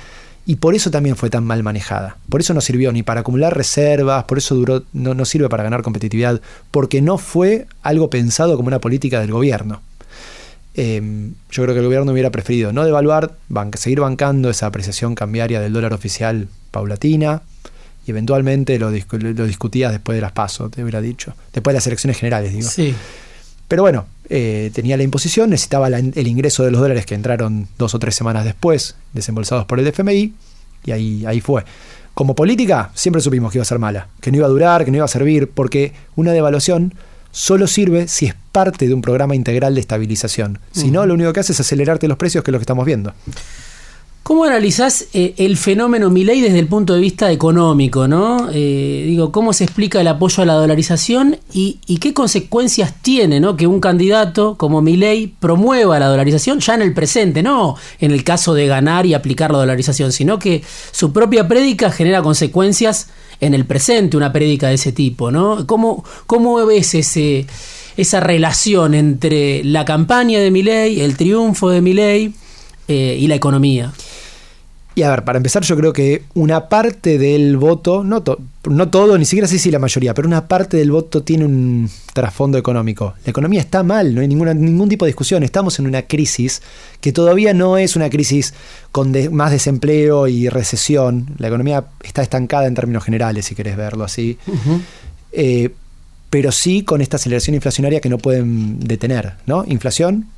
y 0.44 0.56
por 0.56 0.74
eso 0.74 0.90
también 0.90 1.16
fue 1.16 1.30
tan 1.30 1.44
mal 1.44 1.62
manejada. 1.62 2.16
Por 2.28 2.40
eso 2.40 2.52
no 2.54 2.60
sirvió 2.60 2.92
ni 2.92 3.02
para 3.02 3.20
acumular 3.20 3.56
reservas, 3.56 4.24
por 4.24 4.38
eso 4.38 4.54
duró, 4.54 4.84
no, 4.92 5.14
no 5.14 5.24
sirve 5.24 5.48
para 5.48 5.62
ganar 5.62 5.82
competitividad, 5.82 6.40
porque 6.70 7.00
no 7.00 7.18
fue 7.18 7.66
algo 7.82 8.10
pensado 8.10 8.56
como 8.56 8.68
una 8.68 8.80
política 8.80 9.20
del 9.20 9.30
gobierno. 9.30 9.82
Em, 10.74 11.34
yo 11.50 11.62
creo 11.62 11.74
que 11.74 11.80
el 11.80 11.86
gobierno 11.86 12.12
hubiera 12.12 12.30
preferido 12.30 12.72
no 12.72 12.84
devaluar, 12.84 13.36
seguir 13.76 14.00
bancando 14.00 14.48
esa 14.50 14.66
apreciación 14.66 15.14
cambiaria 15.14 15.60
del 15.60 15.72
dólar 15.72 15.92
oficial 15.92 16.48
paulatina 16.70 17.42
y 18.06 18.10
eventualmente 18.10 18.78
lo, 18.78 18.90
lo 18.90 19.46
discutías 19.46 19.92
después 19.92 20.16
de 20.16 20.22
las 20.22 20.32
pasos, 20.32 20.70
te 20.70 20.82
hubiera 20.82 21.00
dicho. 21.00 21.34
Después 21.52 21.72
de 21.72 21.76
las 21.76 21.86
elecciones 21.86 22.18
generales, 22.18 22.52
digo. 22.52 22.68
Sí. 22.68 22.94
Pero 23.68 23.82
bueno, 23.82 24.06
eh, 24.34 24.70
tenía 24.72 24.96
la 24.96 25.02
imposición, 25.02 25.50
necesitaba 25.50 25.88
el 25.88 26.26
ingreso 26.26 26.64
de 26.64 26.70
los 26.70 26.80
dólares 26.80 27.04
que 27.04 27.14
entraron 27.14 27.68
dos 27.76 27.94
o 27.94 27.98
tres 27.98 28.14
semanas 28.14 28.46
después, 28.46 28.96
desembolsados 29.12 29.66
por 29.66 29.78
el 29.78 29.86
FMI, 29.86 30.32
y 30.86 30.90
ahí, 30.90 31.26
ahí 31.26 31.42
fue. 31.42 31.64
Como 32.14 32.34
política, 32.34 32.90
siempre 32.94 33.20
supimos 33.20 33.52
que 33.52 33.58
iba 33.58 33.62
a 33.62 33.66
ser 33.66 33.78
mala, 33.78 34.08
que 34.22 34.30
no 34.30 34.38
iba 34.38 34.46
a 34.46 34.48
durar, 34.48 34.86
que 34.86 34.90
no 34.90 34.96
iba 34.96 35.04
a 35.04 35.08
servir, 35.08 35.50
porque 35.50 35.92
una 36.16 36.32
devaluación 36.32 36.94
solo 37.30 37.66
sirve 37.66 38.08
si 38.08 38.24
es 38.24 38.34
parte 38.52 38.88
de 38.88 38.94
un 38.94 39.02
programa 39.02 39.34
integral 39.34 39.74
de 39.74 39.82
estabilización. 39.82 40.60
Si 40.72 40.90
no, 40.90 41.04
lo 41.04 41.12
único 41.12 41.34
que 41.34 41.40
hace 41.40 41.52
es 41.52 41.60
acelerarte 41.60 42.08
los 42.08 42.16
precios, 42.16 42.42
que 42.42 42.50
es 42.50 42.52
lo 42.52 42.58
que 42.58 42.62
estamos 42.64 42.86
viendo. 42.86 43.12
¿Cómo 44.22 44.44
analizás 44.44 45.06
eh, 45.14 45.34
el 45.36 45.56
fenómeno 45.56 46.08
Milei 46.08 46.40
desde 46.40 46.60
el 46.60 46.68
punto 46.68 46.94
de 46.94 47.00
vista 47.00 47.32
económico? 47.32 48.06
¿no? 48.06 48.50
Eh, 48.52 49.02
digo, 49.08 49.32
¿cómo 49.32 49.52
se 49.52 49.64
explica 49.64 50.00
el 50.00 50.06
apoyo 50.06 50.44
a 50.44 50.46
la 50.46 50.52
dolarización 50.52 51.38
y, 51.52 51.80
qué 52.00 52.14
consecuencias 52.14 52.94
tiene 53.02 53.40
¿no? 53.40 53.56
que 53.56 53.66
un 53.66 53.80
candidato 53.80 54.56
como 54.56 54.80
Milei 54.80 55.26
promueva 55.26 55.98
la 55.98 56.06
dolarización 56.06 56.60
ya 56.60 56.76
en 56.76 56.82
el 56.82 56.94
presente, 56.94 57.42
no 57.42 57.74
en 57.98 58.12
el 58.12 58.22
caso 58.22 58.54
de 58.54 58.68
ganar 58.68 59.06
y 59.06 59.14
aplicar 59.14 59.50
la 59.50 59.58
dolarización, 59.58 60.12
sino 60.12 60.38
que 60.38 60.62
su 60.92 61.12
propia 61.12 61.48
prédica 61.48 61.90
genera 61.90 62.22
consecuencias 62.22 63.08
en 63.40 63.54
el 63.54 63.66
presente, 63.66 64.16
una 64.16 64.32
prédica 64.32 64.68
de 64.68 64.74
ese 64.74 64.92
tipo? 64.92 65.32
¿no? 65.32 65.66
¿Cómo, 65.66 66.04
cómo 66.28 66.64
ves 66.64 66.94
ese, 66.94 67.46
esa 67.96 68.20
relación 68.20 68.94
entre 68.94 69.64
la 69.64 69.84
campaña 69.84 70.38
de 70.38 70.52
Milei, 70.52 71.00
el 71.00 71.16
triunfo 71.16 71.70
de 71.70 71.80
Milei 71.80 72.32
eh, 72.86 73.18
y 73.18 73.26
la 73.26 73.34
economía? 73.34 73.92
Y 74.94 75.02
a 75.02 75.10
ver, 75.10 75.24
para 75.24 75.38
empezar, 75.38 75.62
yo 75.62 75.74
creo 75.76 75.92
que 75.92 76.24
una 76.34 76.68
parte 76.68 77.16
del 77.16 77.56
voto, 77.56 78.04
no, 78.04 78.22
no 78.64 78.88
todo, 78.90 79.16
ni 79.16 79.24
siquiera 79.24 79.48
sé 79.48 79.58
si 79.58 79.70
la 79.70 79.78
mayoría, 79.78 80.12
pero 80.12 80.28
una 80.28 80.46
parte 80.48 80.76
del 80.76 80.90
voto 80.90 81.22
tiene 81.22 81.46
un 81.46 81.88
trasfondo 82.12 82.58
económico. 82.58 83.14
La 83.24 83.30
economía 83.30 83.60
está 83.60 83.82
mal, 83.82 84.14
no 84.14 84.20
hay 84.20 84.28
ninguna, 84.28 84.52
ningún 84.52 84.90
tipo 84.90 85.06
de 85.06 85.10
discusión. 85.10 85.42
Estamos 85.44 85.78
en 85.78 85.86
una 85.86 86.02
crisis 86.02 86.60
que 87.00 87.10
todavía 87.12 87.54
no 87.54 87.78
es 87.78 87.96
una 87.96 88.10
crisis 88.10 88.52
con 88.90 89.12
más 89.34 89.50
desempleo 89.50 90.28
y 90.28 90.50
recesión. 90.50 91.28
La 91.38 91.48
economía 91.48 91.86
está 92.02 92.22
estancada 92.22 92.66
en 92.66 92.74
términos 92.74 93.02
generales, 93.02 93.46
si 93.46 93.54
querés 93.54 93.76
verlo 93.78 94.04
así. 94.04 94.36
Eh, 95.32 95.70
pero 96.28 96.52
sí 96.52 96.82
con 96.82 97.00
esta 97.00 97.16
aceleración 97.16 97.54
inflacionaria 97.54 98.00
que 98.00 98.10
no 98.10 98.18
pueden 98.18 98.80
detener, 98.80 99.34
¿no? 99.46 99.64
Inflación 99.66 100.28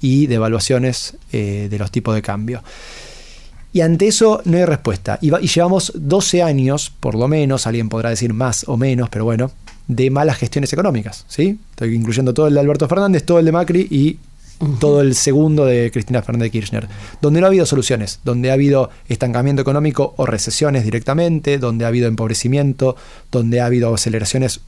y 0.00 0.26
devaluaciones 0.26 1.16
eh, 1.32 1.68
de 1.70 1.78
los 1.78 1.90
tipos 1.90 2.14
de 2.14 2.22
cambio. 2.22 2.62
Y 3.72 3.82
ante 3.82 4.08
eso 4.08 4.40
no 4.44 4.56
hay 4.56 4.64
respuesta. 4.64 5.18
Y, 5.20 5.30
llevamos 5.30 5.92
12 5.94 6.42
años, 6.42 6.92
por 7.00 7.14
lo 7.14 7.28
menos, 7.28 7.66
alguien 7.66 7.88
podrá 7.88 8.10
decir 8.10 8.32
más 8.32 8.64
o 8.66 8.76
menos, 8.76 9.08
pero 9.10 9.24
bueno, 9.24 9.50
de 9.86 10.10
malas 10.10 10.38
gestiones 10.38 10.72
económicas. 10.72 11.24
¿sí? 11.28 11.58
Estoy 11.70 11.94
incluyendo 11.94 12.32
todo 12.32 12.46
el 12.48 12.54
de 12.54 12.60
Alberto 12.60 12.88
Fernández, 12.88 13.24
todo 13.24 13.38
el 13.38 13.44
de 13.44 13.52
Macri 13.52 13.86
y 13.90 14.18
todo 14.80 15.02
el 15.02 15.14
segundo 15.14 15.66
de 15.66 15.90
Cristina 15.92 16.22
Fernández 16.22 16.50
Kirchner, 16.50 16.88
donde 17.22 17.40
no 17.40 17.46
ha 17.46 17.48
habido 17.48 17.66
soluciones, 17.66 18.20
donde 18.24 18.50
ha 18.50 18.54
habido 18.54 18.90
estancamiento 19.08 19.62
económico 19.62 20.14
o 20.16 20.26
recesiones 20.26 20.84
directamente, 20.84 21.58
donde 21.58 21.84
ha 21.84 21.88
habido 21.88 22.08
empobrecimiento, 22.08 22.96
donde 23.30 23.60
ha 23.60 23.66
habido 23.66 23.94
aceleraciones 23.94 24.60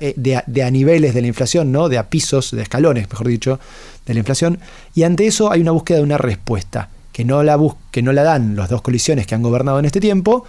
eh, 0.00 0.14
de, 0.16 0.42
de, 0.46 0.62
a 0.64 0.70
niveles 0.70 1.14
de 1.14 1.20
la 1.20 1.28
inflación, 1.28 1.70
¿no? 1.70 1.88
de 1.88 1.98
a 1.98 2.08
pisos, 2.08 2.50
de 2.50 2.62
escalones, 2.62 3.08
mejor 3.08 3.28
dicho, 3.28 3.60
de 4.06 4.14
la 4.14 4.18
inflación, 4.18 4.58
y 4.94 5.04
ante 5.04 5.26
eso 5.26 5.52
hay 5.52 5.60
una 5.60 5.70
búsqueda 5.70 5.98
de 5.98 6.04
una 6.04 6.18
respuesta 6.18 6.88
que 7.12 7.24
no 7.24 7.42
la, 7.42 7.58
que 7.90 8.02
no 8.02 8.12
la 8.12 8.22
dan 8.22 8.56
las 8.56 8.68
dos 8.68 8.82
colisiones 8.82 9.26
que 9.26 9.34
han 9.34 9.42
gobernado 9.42 9.78
en 9.78 9.84
este 9.84 10.00
tiempo, 10.00 10.44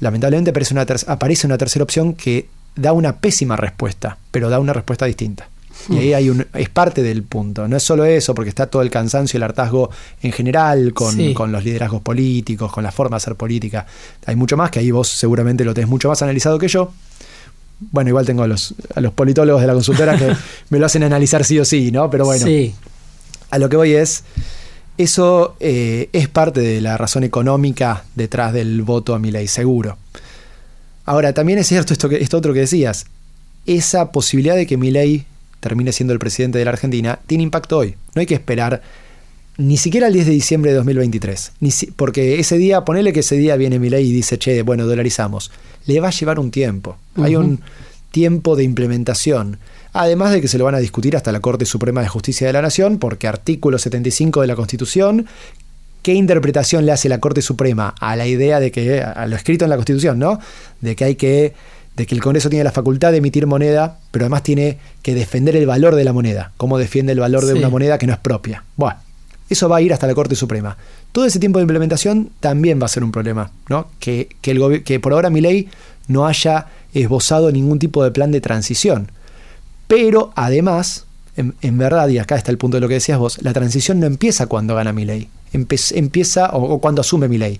lamentablemente 0.00 0.50
aparece 0.50 0.74
una, 0.74 0.86
aparece 1.06 1.46
una 1.46 1.58
tercera 1.58 1.82
opción 1.82 2.14
que 2.14 2.48
da 2.74 2.92
una 2.92 3.16
pésima 3.16 3.56
respuesta, 3.56 4.18
pero 4.30 4.50
da 4.50 4.58
una 4.58 4.72
respuesta 4.72 5.06
distinta. 5.06 5.48
Y 5.88 5.96
ahí 5.96 6.12
hay 6.12 6.28
un, 6.28 6.46
es 6.54 6.68
parte 6.68 7.02
del 7.02 7.22
punto. 7.22 7.66
No 7.68 7.76
es 7.76 7.82
solo 7.82 8.04
eso, 8.04 8.34
porque 8.34 8.48
está 8.48 8.66
todo 8.66 8.82
el 8.82 8.90
cansancio 8.90 9.36
y 9.36 9.38
el 9.38 9.44
hartazgo 9.44 9.90
en 10.22 10.32
general 10.32 10.92
con, 10.92 11.32
con, 11.34 11.52
los 11.52 11.64
liderazgos 11.64 12.02
políticos, 12.02 12.70
con 12.72 12.84
la 12.84 12.92
forma 12.92 13.14
de 13.14 13.18
hacer 13.18 13.36
política. 13.36 13.86
Hay 14.26 14.36
mucho 14.36 14.56
más, 14.56 14.70
que 14.70 14.80
ahí 14.80 14.90
vos 14.90 15.08
seguramente 15.08 15.64
lo 15.64 15.72
tenés 15.74 15.88
mucho 15.88 16.08
más 16.08 16.20
analizado 16.20 16.58
que 16.58 16.68
yo. 16.68 16.92
Bueno, 17.80 18.08
igual 18.10 18.26
tengo 18.26 18.42
a 18.42 18.48
los, 18.48 18.74
a 18.94 19.00
los 19.00 19.12
politólogos 19.12 19.60
de 19.60 19.66
la 19.68 19.72
consultora 19.72 20.16
que 20.16 20.34
me 20.70 20.78
lo 20.78 20.86
hacen 20.86 21.04
analizar 21.04 21.44
sí 21.44 21.58
o 21.58 21.64
sí, 21.64 21.90
¿no? 21.92 22.10
Pero 22.10 22.24
bueno, 22.24 22.44
a 23.50 23.58
lo 23.58 23.68
que 23.68 23.76
voy 23.76 23.92
es, 23.94 24.24
eso 24.98 25.56
eh, 25.60 26.10
es 26.12 26.28
parte 26.28 26.60
de 26.60 26.80
la 26.80 26.96
razón 26.98 27.24
económica 27.24 28.04
detrás 28.16 28.52
del 28.52 28.82
voto 28.82 29.14
a 29.14 29.18
mi 29.18 29.30
ley, 29.30 29.46
seguro. 29.48 29.96
Ahora, 31.04 31.32
también 31.32 31.58
es 31.58 31.68
cierto 31.68 31.92
esto, 31.92 32.08
que, 32.08 32.16
esto 32.16 32.36
otro 32.36 32.52
que 32.52 32.60
decías. 32.60 33.06
Esa 33.64 34.12
posibilidad 34.12 34.56
de 34.56 34.66
que 34.66 34.76
mi 34.76 34.90
ley 34.90 35.24
termine 35.60 35.92
siendo 35.92 36.12
el 36.12 36.18
presidente 36.18 36.58
de 36.58 36.64
la 36.64 36.72
Argentina 36.72 37.18
tiene 37.26 37.44
impacto 37.44 37.78
hoy. 37.78 37.94
No 38.14 38.20
hay 38.20 38.26
que 38.26 38.34
esperar 38.34 38.82
ni 39.56 39.76
siquiera 39.76 40.06
el 40.06 40.12
10 40.12 40.26
de 40.26 40.32
diciembre 40.32 40.70
de 40.70 40.76
2023. 40.78 41.52
Ni 41.60 41.70
porque 41.96 42.40
ese 42.40 42.58
día, 42.58 42.84
ponele 42.84 43.12
que 43.12 43.20
ese 43.20 43.36
día 43.36 43.56
viene 43.56 43.78
mi 43.78 43.90
ley 43.90 44.08
y 44.08 44.12
dice, 44.12 44.38
che, 44.38 44.62
bueno, 44.62 44.86
dolarizamos. 44.86 45.50
Le 45.86 46.00
va 46.00 46.08
a 46.08 46.12
llevar 46.12 46.38
un 46.38 46.50
tiempo. 46.50 46.96
Hay 47.16 47.36
un 47.36 47.60
tiempo 48.10 48.56
de 48.56 48.64
implementación. 48.64 49.58
Además 49.92 50.32
de 50.32 50.40
que 50.40 50.48
se 50.48 50.58
lo 50.58 50.64
van 50.64 50.74
a 50.74 50.78
discutir 50.78 51.16
hasta 51.16 51.32
la 51.32 51.40
Corte 51.40 51.64
Suprema 51.64 52.02
de 52.02 52.08
Justicia 52.08 52.46
de 52.46 52.52
la 52.52 52.62
Nación, 52.62 52.98
porque 52.98 53.26
artículo 53.26 53.78
75 53.78 54.42
de 54.42 54.46
la 54.46 54.56
Constitución, 54.56 55.26
¿qué 56.02 56.14
interpretación 56.14 56.86
le 56.86 56.92
hace 56.92 57.08
la 57.08 57.18
Corte 57.18 57.42
Suprema 57.42 57.94
a 58.00 58.16
la 58.16 58.26
idea 58.26 58.60
de 58.60 58.70
que, 58.70 59.02
a 59.02 59.26
lo 59.26 59.36
escrito 59.36 59.64
en 59.64 59.70
la 59.70 59.76
Constitución, 59.76 60.18
¿no? 60.18 60.38
De 60.80 60.96
que 60.96 61.04
hay 61.04 61.14
que 61.14 61.54
de 61.98 62.06
que 62.06 62.14
el 62.14 62.22
Congreso 62.22 62.48
tiene 62.48 62.62
la 62.62 62.70
facultad 62.70 63.10
de 63.10 63.18
emitir 63.18 63.48
moneda, 63.48 63.98
pero 64.12 64.24
además 64.24 64.44
tiene 64.44 64.78
que 65.02 65.16
defender 65.16 65.56
el 65.56 65.66
valor 65.66 65.96
de 65.96 66.04
la 66.04 66.12
moneda. 66.12 66.52
¿Cómo 66.56 66.78
defiende 66.78 67.12
el 67.12 67.18
valor 67.18 67.44
de 67.44 67.54
una 67.54 67.70
moneda 67.70 67.98
que 67.98 68.06
no 68.06 68.12
es 68.12 68.20
propia? 68.20 68.62
Bueno, 68.76 68.98
eso 69.50 69.68
va 69.68 69.78
a 69.78 69.80
ir 69.80 69.92
hasta 69.92 70.06
la 70.06 70.14
Corte 70.14 70.36
Suprema. 70.36 70.76
Todo 71.10 71.24
ese 71.24 71.40
tiempo 71.40 71.58
de 71.58 71.64
implementación 71.64 72.30
también 72.38 72.80
va 72.80 72.84
a 72.84 72.88
ser 72.88 73.02
un 73.02 73.10
problema, 73.10 73.50
¿no? 73.68 73.88
Que, 73.98 74.28
que, 74.40 74.52
el, 74.52 74.84
que 74.84 75.00
por 75.00 75.12
ahora 75.12 75.28
mi 75.28 75.40
ley 75.40 75.68
no 76.06 76.26
haya 76.26 76.66
esbozado 76.94 77.50
ningún 77.50 77.80
tipo 77.80 78.04
de 78.04 78.12
plan 78.12 78.30
de 78.30 78.40
transición. 78.40 79.10
Pero 79.88 80.32
además, 80.36 81.06
en, 81.36 81.78
verdad, 81.78 82.08
y 82.08 82.18
acá 82.18 82.36
está 82.36 82.52
el 82.52 82.58
punto 82.58 82.76
de 82.76 82.82
lo 82.82 82.88
que 82.88 82.94
decías 82.94 83.18
vos, 83.18 83.42
la 83.42 83.52
transición 83.52 83.98
no 83.98 84.06
empieza 84.06 84.46
cuando 84.46 84.74
gana 84.74 84.92
mi 84.92 85.04
ley. 85.04 85.28
empieza, 85.52 86.50
o, 86.52 86.78
cuando 86.78 87.00
asume 87.00 87.26
mi 87.26 87.38
ley. 87.38 87.58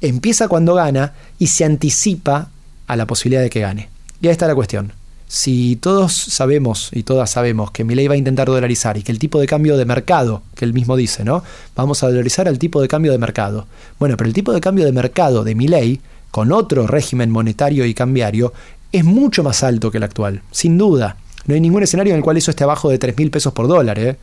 Empieza 0.00 0.48
cuando 0.48 0.74
gana 0.74 1.12
y 1.38 1.48
se 1.48 1.64
anticipa 1.64 2.50
a 2.86 2.96
la 2.96 3.06
posibilidad 3.06 3.42
de 3.42 3.50
que 3.50 3.60
gane. 3.60 3.88
Y 4.22 4.28
ahí 4.28 4.32
está 4.32 4.46
la 4.46 4.54
cuestión. 4.54 4.92
Si 5.26 5.76
todos 5.76 6.14
sabemos 6.14 6.88
y 6.92 7.02
todas 7.02 7.30
sabemos 7.30 7.70
que 7.70 7.84
mi 7.84 7.94
ley 7.94 8.08
va 8.08 8.14
a 8.14 8.18
intentar 8.18 8.46
dolarizar 8.46 8.96
y 8.96 9.02
que 9.02 9.12
el 9.12 9.18
tipo 9.18 9.38
de 9.38 9.46
cambio 9.46 9.76
de 9.76 9.84
mercado, 9.84 10.42
que 10.54 10.64
él 10.64 10.72
mismo 10.72 10.96
dice, 10.96 11.22
¿no? 11.22 11.44
Vamos 11.76 12.02
a 12.02 12.08
dolarizar 12.08 12.48
el 12.48 12.58
tipo 12.58 12.80
de 12.80 12.88
cambio 12.88 13.12
de 13.12 13.18
mercado. 13.18 13.66
Bueno, 13.98 14.16
pero 14.16 14.28
el 14.28 14.34
tipo 14.34 14.54
de 14.54 14.60
cambio 14.60 14.86
de 14.86 14.92
mercado 14.92 15.44
de 15.44 15.54
mi 15.54 15.68
ley, 15.68 16.00
con 16.30 16.50
otro 16.50 16.86
régimen 16.86 17.30
monetario 17.30 17.84
y 17.84 17.92
cambiario, 17.92 18.54
es 18.90 19.04
mucho 19.04 19.42
más 19.42 19.62
alto 19.62 19.90
que 19.90 19.98
el 19.98 20.04
actual, 20.04 20.40
sin 20.50 20.78
duda. 20.78 21.16
No 21.48 21.54
hay 21.54 21.60
ningún 21.60 21.82
escenario 21.82 22.12
en 22.12 22.18
el 22.18 22.22
cual 22.22 22.36
eso 22.36 22.50
esté 22.50 22.62
abajo 22.62 22.90
de 22.90 22.98
3 22.98 23.16
mil 23.16 23.30
pesos 23.30 23.52
por 23.52 23.66
dólar. 23.66 23.98
¿eh? 23.98 24.16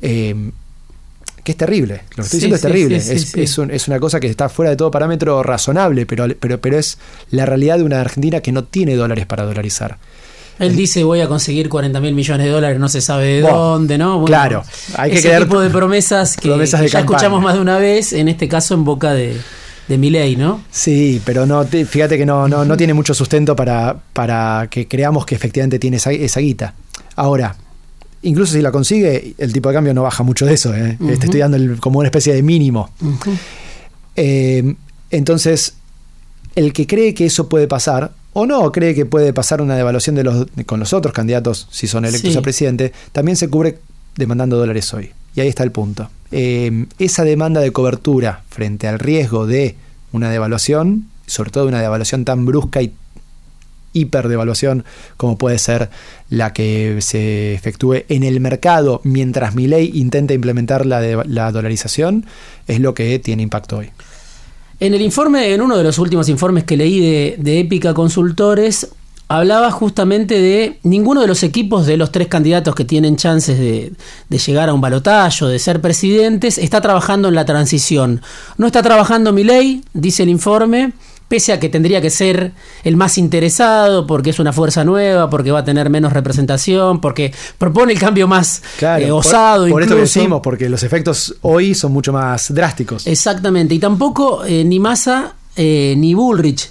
Em, 0.00 0.52
que 1.42 1.52
es 1.52 1.58
terrible. 1.58 2.02
Lo 2.10 2.16
que 2.16 2.22
estoy 2.22 2.36
diciendo 2.38 2.56
es 2.56 2.62
terrible. 2.62 2.96
es, 3.74 3.88
una 3.88 3.98
cosa 3.98 4.20
que 4.20 4.28
está 4.28 4.48
fuera 4.48 4.70
de 4.70 4.76
todo 4.76 4.90
parámetro 4.90 5.42
razonable, 5.42 6.06
pero, 6.06 6.26
pero, 6.38 6.60
pero 6.60 6.78
es 6.78 6.98
la 7.30 7.46
realidad 7.46 7.78
de 7.78 7.84
una 7.84 8.00
Argentina 8.00 8.40
que 8.40 8.52
no 8.52 8.64
tiene 8.64 8.94
dólares 8.94 9.26
para 9.26 9.44
dolarizar. 9.44 9.98
Él 10.58 10.76
dice 10.76 11.02
voy 11.02 11.20
a 11.20 11.26
conseguir 11.26 11.68
40 11.68 11.98
mil 12.00 12.14
millones 12.14 12.46
de 12.46 12.52
dólares, 12.52 12.78
no 12.78 12.88
se 12.88 13.00
sabe 13.00 13.26
de 13.26 13.40
dónde, 13.40 13.98
¿no? 13.98 14.24
claro, 14.24 14.62
hay 14.96 15.10
que 15.10 15.18
ese 15.18 15.36
tipo 15.40 15.60
de 15.60 15.68
promesas 15.68 16.36
que, 16.36 16.48
ya 16.88 17.00
escuchamos 17.00 17.42
más 17.42 17.54
de 17.54 17.60
una 17.60 17.78
vez, 17.78 18.12
en 18.12 18.28
este 18.28 18.48
caso 18.48 18.74
en 18.74 18.84
boca 18.84 19.12
de, 19.14 19.36
de 19.88 19.98
ley, 19.98 20.36
¿no? 20.36 20.62
Sí, 20.70 21.20
pero 21.24 21.46
no, 21.46 21.64
fíjate 21.64 22.16
que 22.16 22.24
no, 22.24 22.48
no, 22.48 22.64
no 22.64 22.76
tiene 22.76 22.94
mucho 22.94 23.14
sustento 23.14 23.54
para, 23.54 23.96
para 24.12 24.68
que 24.70 24.88
creamos 24.88 25.26
que 25.26 25.34
efectivamente 25.34 25.78
tiene 25.78 25.98
esa, 25.98 26.10
esa 26.12 26.40
guita. 26.40 26.74
Ahora, 27.16 27.56
incluso 28.22 28.54
si 28.54 28.62
la 28.62 28.72
consigue, 28.72 29.34
el 29.38 29.52
tipo 29.52 29.68
de 29.68 29.74
cambio 29.74 29.94
no 29.94 30.02
baja 30.02 30.22
mucho 30.22 30.46
de 30.46 30.54
eso. 30.54 30.74
¿eh? 30.74 30.98
estoy 31.08 31.40
dando 31.40 31.58
como 31.80 31.98
una 31.98 32.08
especie 32.08 32.34
de 32.34 32.42
mínimo. 32.42 32.90
Eh, 34.16 34.74
entonces, 35.10 35.74
el 36.54 36.72
que 36.72 36.86
cree 36.86 37.14
que 37.14 37.26
eso 37.26 37.48
puede 37.48 37.68
pasar, 37.68 38.12
o 38.32 38.46
no 38.46 38.72
cree 38.72 38.94
que 38.94 39.06
puede 39.06 39.32
pasar 39.32 39.60
una 39.60 39.76
devaluación 39.76 40.16
de 40.16 40.24
los, 40.24 40.46
con 40.66 40.80
los 40.80 40.92
otros 40.92 41.12
candidatos, 41.12 41.68
si 41.70 41.86
son 41.86 42.04
electos 42.04 42.36
a 42.36 42.42
presidente, 42.42 42.92
también 43.12 43.36
se 43.36 43.48
cubre 43.48 43.78
demandando 44.16 44.56
dólares 44.56 44.92
hoy. 44.94 45.10
Y 45.34 45.40
ahí 45.40 45.48
está 45.48 45.62
el 45.62 45.72
punto. 45.72 46.10
Eh, 46.30 46.86
esa 46.98 47.24
demanda 47.24 47.60
de 47.60 47.72
cobertura 47.72 48.42
frente 48.48 48.88
al 48.88 48.98
riesgo 48.98 49.46
de 49.46 49.76
una 50.12 50.30
devaluación, 50.30 51.08
sobre 51.26 51.50
todo 51.50 51.66
una 51.66 51.80
devaluación 51.80 52.24
tan 52.24 52.44
brusca 52.46 52.82
y 52.82 52.92
hiperdevaluación 53.94 54.84
como 55.16 55.38
puede 55.38 55.58
ser 55.58 55.88
la 56.28 56.52
que 56.52 56.98
se 57.00 57.54
efectúe 57.54 58.04
en 58.08 58.24
el 58.24 58.40
mercado 58.40 59.00
mientras 59.04 59.54
mi 59.54 59.68
ley 59.68 59.92
intenta 59.94 60.34
implementar 60.34 60.84
la, 60.84 61.00
la 61.24 61.52
dolarización, 61.52 62.26
es 62.66 62.80
lo 62.80 62.92
que 62.92 63.18
tiene 63.20 63.42
impacto 63.42 63.78
hoy. 63.78 63.90
En 64.80 64.92
el 64.92 65.02
informe, 65.02 65.54
en 65.54 65.62
uno 65.62 65.78
de 65.78 65.84
los 65.84 65.98
últimos 65.98 66.28
informes 66.28 66.64
que 66.64 66.76
leí 66.76 67.00
de, 67.00 67.36
de 67.38 67.60
Épica 67.60 67.94
Consultores, 67.94 68.88
hablaba 69.28 69.70
justamente 69.70 70.40
de 70.40 70.78
ninguno 70.82 71.20
de 71.20 71.26
los 71.26 71.42
equipos 71.42 71.86
de 71.86 71.96
los 71.96 72.12
tres 72.12 72.28
candidatos 72.28 72.74
que 72.74 72.84
tienen 72.84 73.16
chances 73.16 73.58
de, 73.58 73.92
de 74.28 74.38
llegar 74.38 74.68
a 74.68 74.74
un 74.74 74.80
balotaje 74.80 75.04
de 75.04 75.58
ser 75.58 75.80
presidentes 75.80 76.58
está 76.58 76.80
trabajando 76.80 77.28
en 77.28 77.34
la 77.34 77.44
transición. 77.44 78.20
No 78.58 78.66
está 78.66 78.82
trabajando 78.82 79.32
mi 79.32 79.44
ley, 79.44 79.82
dice 79.92 80.22
el 80.22 80.28
informe, 80.28 80.92
pese 81.28 81.52
a 81.52 81.60
que 81.60 81.68
tendría 81.68 82.00
que 82.00 82.10
ser 82.10 82.52
el 82.84 82.96
más 82.96 83.18
interesado, 83.18 84.06
porque 84.06 84.30
es 84.30 84.38
una 84.38 84.52
fuerza 84.52 84.84
nueva, 84.84 85.30
porque 85.30 85.50
va 85.50 85.60
a 85.60 85.64
tener 85.64 85.90
menos 85.90 86.12
representación, 86.12 87.00
porque 87.00 87.32
propone 87.58 87.92
el 87.92 87.98
cambio 87.98 88.28
más 88.28 88.62
eh, 88.80 89.10
osado. 89.10 89.64
Por, 89.64 89.72
por 89.72 89.82
eso 89.82 89.96
decimos, 89.96 90.40
porque 90.42 90.68
los 90.68 90.82
efectos 90.82 91.36
hoy 91.42 91.74
son 91.74 91.92
mucho 91.92 92.12
más 92.12 92.52
drásticos. 92.52 93.06
Exactamente, 93.06 93.74
y 93.74 93.78
tampoco 93.78 94.44
eh, 94.44 94.64
ni 94.64 94.78
Massa 94.78 95.34
eh, 95.56 95.94
ni 95.96 96.14
Bullrich. 96.14 96.70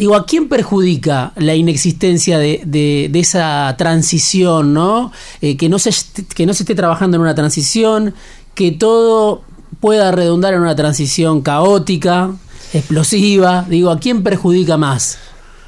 Digo, 0.00 0.16
¿a 0.16 0.24
quién 0.24 0.48
perjudica 0.48 1.34
la 1.36 1.54
inexistencia 1.54 2.38
de, 2.38 3.10
esa 3.12 3.74
transición, 3.76 4.72
¿no? 4.72 5.12
que, 5.42 5.68
no 5.68 5.78
se, 5.78 5.90
que 6.34 6.46
no 6.46 6.54
se 6.54 6.62
esté 6.62 6.74
trabajando 6.74 7.18
en 7.18 7.20
una 7.20 7.34
transición, 7.34 8.14
que 8.54 8.70
todo 8.70 9.42
pueda 9.78 10.10
redundar 10.10 10.54
en 10.54 10.60
una 10.60 10.74
transición 10.74 11.42
caótica, 11.42 12.32
explosiva. 12.72 13.66
Digo, 13.68 13.90
¿a 13.90 14.00
quién 14.00 14.22
perjudica 14.22 14.78
más? 14.78 15.18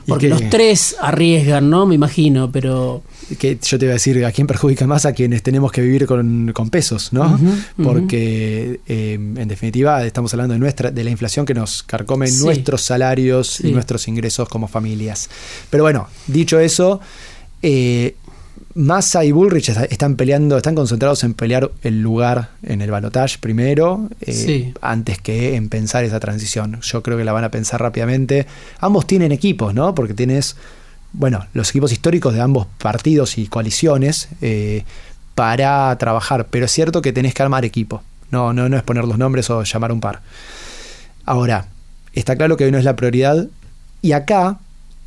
Porque 0.07 0.31
los 0.31 0.49
tres 0.49 0.97
arriesgan, 0.99 1.69
¿no? 1.69 1.85
Me 1.85 1.95
imagino, 1.95 2.51
pero... 2.51 3.03
Que 3.39 3.59
yo 3.63 3.79
te 3.79 3.85
iba 3.87 3.93
a 3.93 3.95
decir, 3.95 4.25
¿a 4.25 4.33
quién 4.33 4.47
perjudica 4.47 4.87
más? 4.87 5.07
A 5.07 5.13
quienes 5.13 5.43
tenemos 5.43 5.73
que 5.73 5.81
vivir 5.81 6.07
con, 6.07 6.53
pesos, 6.71 7.13
¿no? 7.13 7.39
Porque 7.83 8.81
eh, 8.87 9.15
en 9.15 9.49
definitiva 9.49 10.05
estamos 10.05 10.33
hablando 10.35 10.55
de, 10.55 10.61
nuestra, 10.61 10.91
de 10.91 11.05
la 11.05 11.11
inflación 11.11 11.47
que 11.47 11.55
nos 11.55 11.83
carcome 11.83 12.31
nuestros 12.31 12.83
salarios 12.83 13.61
y 13.61 13.73
nuestros 13.73 14.09
ingresos 14.09 14.49
como 14.49 14.69
familias. 14.69 15.29
Pero 15.71 15.85
bueno, 15.85 16.09
dicho 16.27 16.59
eso, 16.59 17.01
eh, 17.63 18.17
Massa 18.75 19.25
y 19.25 19.33
Bullrich 19.33 19.69
están 19.69 20.17
peleando, 20.17 20.57
están 20.57 20.75
concentrados 20.75 21.25
en 21.25 21.35
pelear 21.35 21.71
el 21.83 22.01
lugar 22.01 22.51
en 22.63 22.81
el 22.81 22.91
balotage 22.91 23.39
primero, 23.39 24.09
eh, 24.23 24.73
antes 24.81 25.19
que 25.19 25.57
en 25.57 25.69
pensar 25.69 26.05
esa 26.05 26.21
transición. 26.21 26.81
Yo 26.81 27.03
creo 27.03 27.19
que 27.19 27.25
la 27.25 27.33
van 27.33 27.45
a 27.45 27.51
pensar 27.51 27.83
rápidamente. 27.83 28.47
Ambos 28.79 29.07
tienen 29.07 29.31
equipos, 29.31 29.75
¿no? 29.75 29.95
Porque 29.95 30.15
tienes, 30.15 30.57
bueno, 31.13 31.47
los 31.53 31.71
equipos 31.71 31.93
históricos 31.93 32.35
de 32.35 32.41
ambos 32.41 32.67
partidos 32.79 33.39
y 33.39 33.47
coaliciones 33.47 34.29
eh, 34.41 34.85
para 35.35 35.97
trabajar. 35.99 36.47
Pero 36.51 36.67
es 36.67 36.73
cierto 36.73 37.03
que 37.03 37.13
tenés 37.13 37.35
que 37.35 37.43
armar 37.43 37.65
equipo. 37.65 38.03
No, 38.31 38.53
no, 38.53 38.69
no 38.69 38.77
es 38.77 38.83
poner 38.83 39.05
los 39.05 39.19
nombres 39.19 39.51
o 39.51 39.63
llamar 39.63 39.93
un 39.93 40.01
par. 40.01 40.21
Ahora, 41.25 41.67
está 42.15 42.37
claro 42.37 42.57
que 42.57 42.65
hoy 42.65 42.73
no 42.73 42.79
es 42.79 42.85
la 42.85 42.97
prioridad. 42.97 43.47
Y 44.01 44.13
acá 44.13 44.59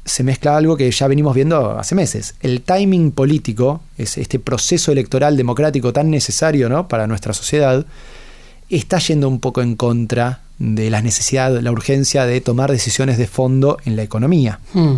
se 0.06 0.24
mezcla 0.24 0.56
algo 0.56 0.78
que 0.78 0.90
ya 0.90 1.08
venimos 1.08 1.34
viendo 1.34 1.78
hace 1.78 1.96
meses. 1.96 2.36
El 2.42 2.62
timing 2.62 3.12
político, 3.12 3.82
es 3.98 4.18
este 4.18 4.40
proceso 4.40 4.92
electoral 4.92 5.36
democrático 5.36 5.92
tan 5.92 6.12
necesario 6.12 6.70
¿no? 6.70 6.88
para 6.88 7.08
nuestra 7.08 7.34
sociedad, 7.34 7.86
está 8.70 9.00
yendo 9.00 9.28
un 9.28 9.40
poco 9.40 9.64
en 9.64 9.76
contra 9.76 10.42
de 10.60 10.90
la 10.90 11.02
necesidad, 11.02 11.60
la 11.60 11.72
urgencia 11.72 12.26
de 12.26 12.40
tomar 12.40 12.72
decisiones 12.72 13.18
de 13.18 13.28
fondo 13.28 13.78
en 13.86 13.96
la 13.96 14.04
economía. 14.04 14.60
Hmm. 14.74 14.98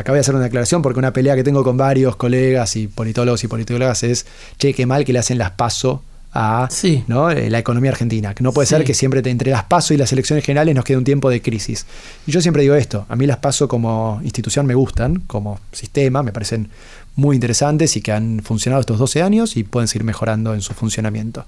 Acá 0.00 0.12
voy 0.12 0.18
a 0.18 0.20
hacer 0.20 0.34
una 0.34 0.44
declaración 0.44 0.82
porque 0.82 0.98
una 0.98 1.12
pelea 1.12 1.36
que 1.36 1.44
tengo 1.44 1.62
con 1.62 1.76
varios 1.76 2.16
colegas 2.16 2.76
y 2.76 2.88
politólogos 2.88 3.44
y 3.44 3.48
politólogas 3.48 4.02
es, 4.02 4.26
che, 4.58 4.74
qué 4.74 4.86
mal 4.86 5.04
que 5.04 5.12
le 5.12 5.18
hacen 5.18 5.38
las 5.38 5.52
paso 5.52 6.02
a 6.32 6.68
¿no? 7.08 7.30
Eh, 7.30 7.50
la 7.50 7.58
economía 7.58 7.90
argentina. 7.90 8.34
Que 8.34 8.42
no 8.42 8.52
puede 8.52 8.66
ser 8.66 8.84
que 8.84 8.94
siempre 8.94 9.20
entre 9.28 9.50
las 9.50 9.64
PASO 9.64 9.94
y 9.94 9.96
las 9.96 10.12
elecciones 10.12 10.44
generales 10.44 10.74
nos 10.74 10.84
quede 10.84 10.96
un 10.96 11.04
tiempo 11.04 11.28
de 11.28 11.42
crisis. 11.42 11.86
Y 12.26 12.32
yo 12.32 12.40
siempre 12.40 12.62
digo 12.62 12.74
esto, 12.74 13.04
a 13.08 13.16
mí 13.16 13.26
las 13.26 13.38
PASO 13.38 13.68
como 13.68 14.20
institución 14.22 14.66
me 14.66 14.74
gustan, 14.74 15.22
como 15.26 15.60
sistema, 15.72 16.22
me 16.22 16.32
parecen 16.32 16.70
muy 17.16 17.34
interesantes 17.36 17.96
y 17.96 18.00
que 18.00 18.12
han 18.12 18.40
funcionado 18.42 18.80
estos 18.80 18.98
12 18.98 19.22
años 19.22 19.56
y 19.56 19.64
pueden 19.64 19.88
seguir 19.88 20.04
mejorando 20.04 20.54
en 20.54 20.62
su 20.62 20.72
funcionamiento. 20.72 21.44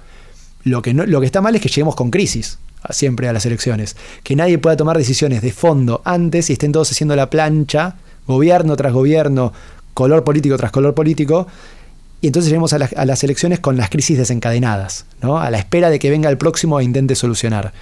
Lo 0.64 0.82
que, 0.82 0.94
no, 0.94 1.06
lo 1.06 1.20
que 1.20 1.26
está 1.26 1.40
mal 1.40 1.54
es 1.54 1.62
que 1.62 1.68
lleguemos 1.68 1.94
con 1.94 2.10
crisis 2.10 2.58
siempre 2.90 3.28
a 3.28 3.32
las 3.32 3.46
elecciones. 3.46 3.96
Que 4.22 4.36
nadie 4.36 4.58
pueda 4.58 4.76
tomar 4.76 4.98
decisiones 4.98 5.42
de 5.42 5.52
fondo 5.52 6.02
antes 6.04 6.50
y 6.50 6.54
estén 6.54 6.72
todos 6.72 6.90
haciendo 6.90 7.14
la 7.16 7.30
plancha, 7.30 7.96
gobierno 8.26 8.76
tras 8.76 8.92
gobierno, 8.92 9.52
color 9.94 10.24
político 10.24 10.56
tras 10.56 10.70
color 10.70 10.94
político, 10.94 11.46
y 12.22 12.28
entonces 12.28 12.50
llegamos 12.50 12.72
a, 12.72 12.78
las 12.78 13.24
elecciones 13.24 13.58
con 13.58 13.76
las 13.76 13.90
crisis 13.90 14.16
desencadenadas, 14.16 15.06
¿no? 15.20 15.38
a 15.40 15.50
la 15.50 15.58
espera 15.58 15.90
de 15.90 15.98
que 15.98 16.08
venga 16.08 16.30
el 16.30 16.38
próximo 16.38 16.78
e 16.78 16.84
intente 16.84 17.16
solucionar. 17.16 17.72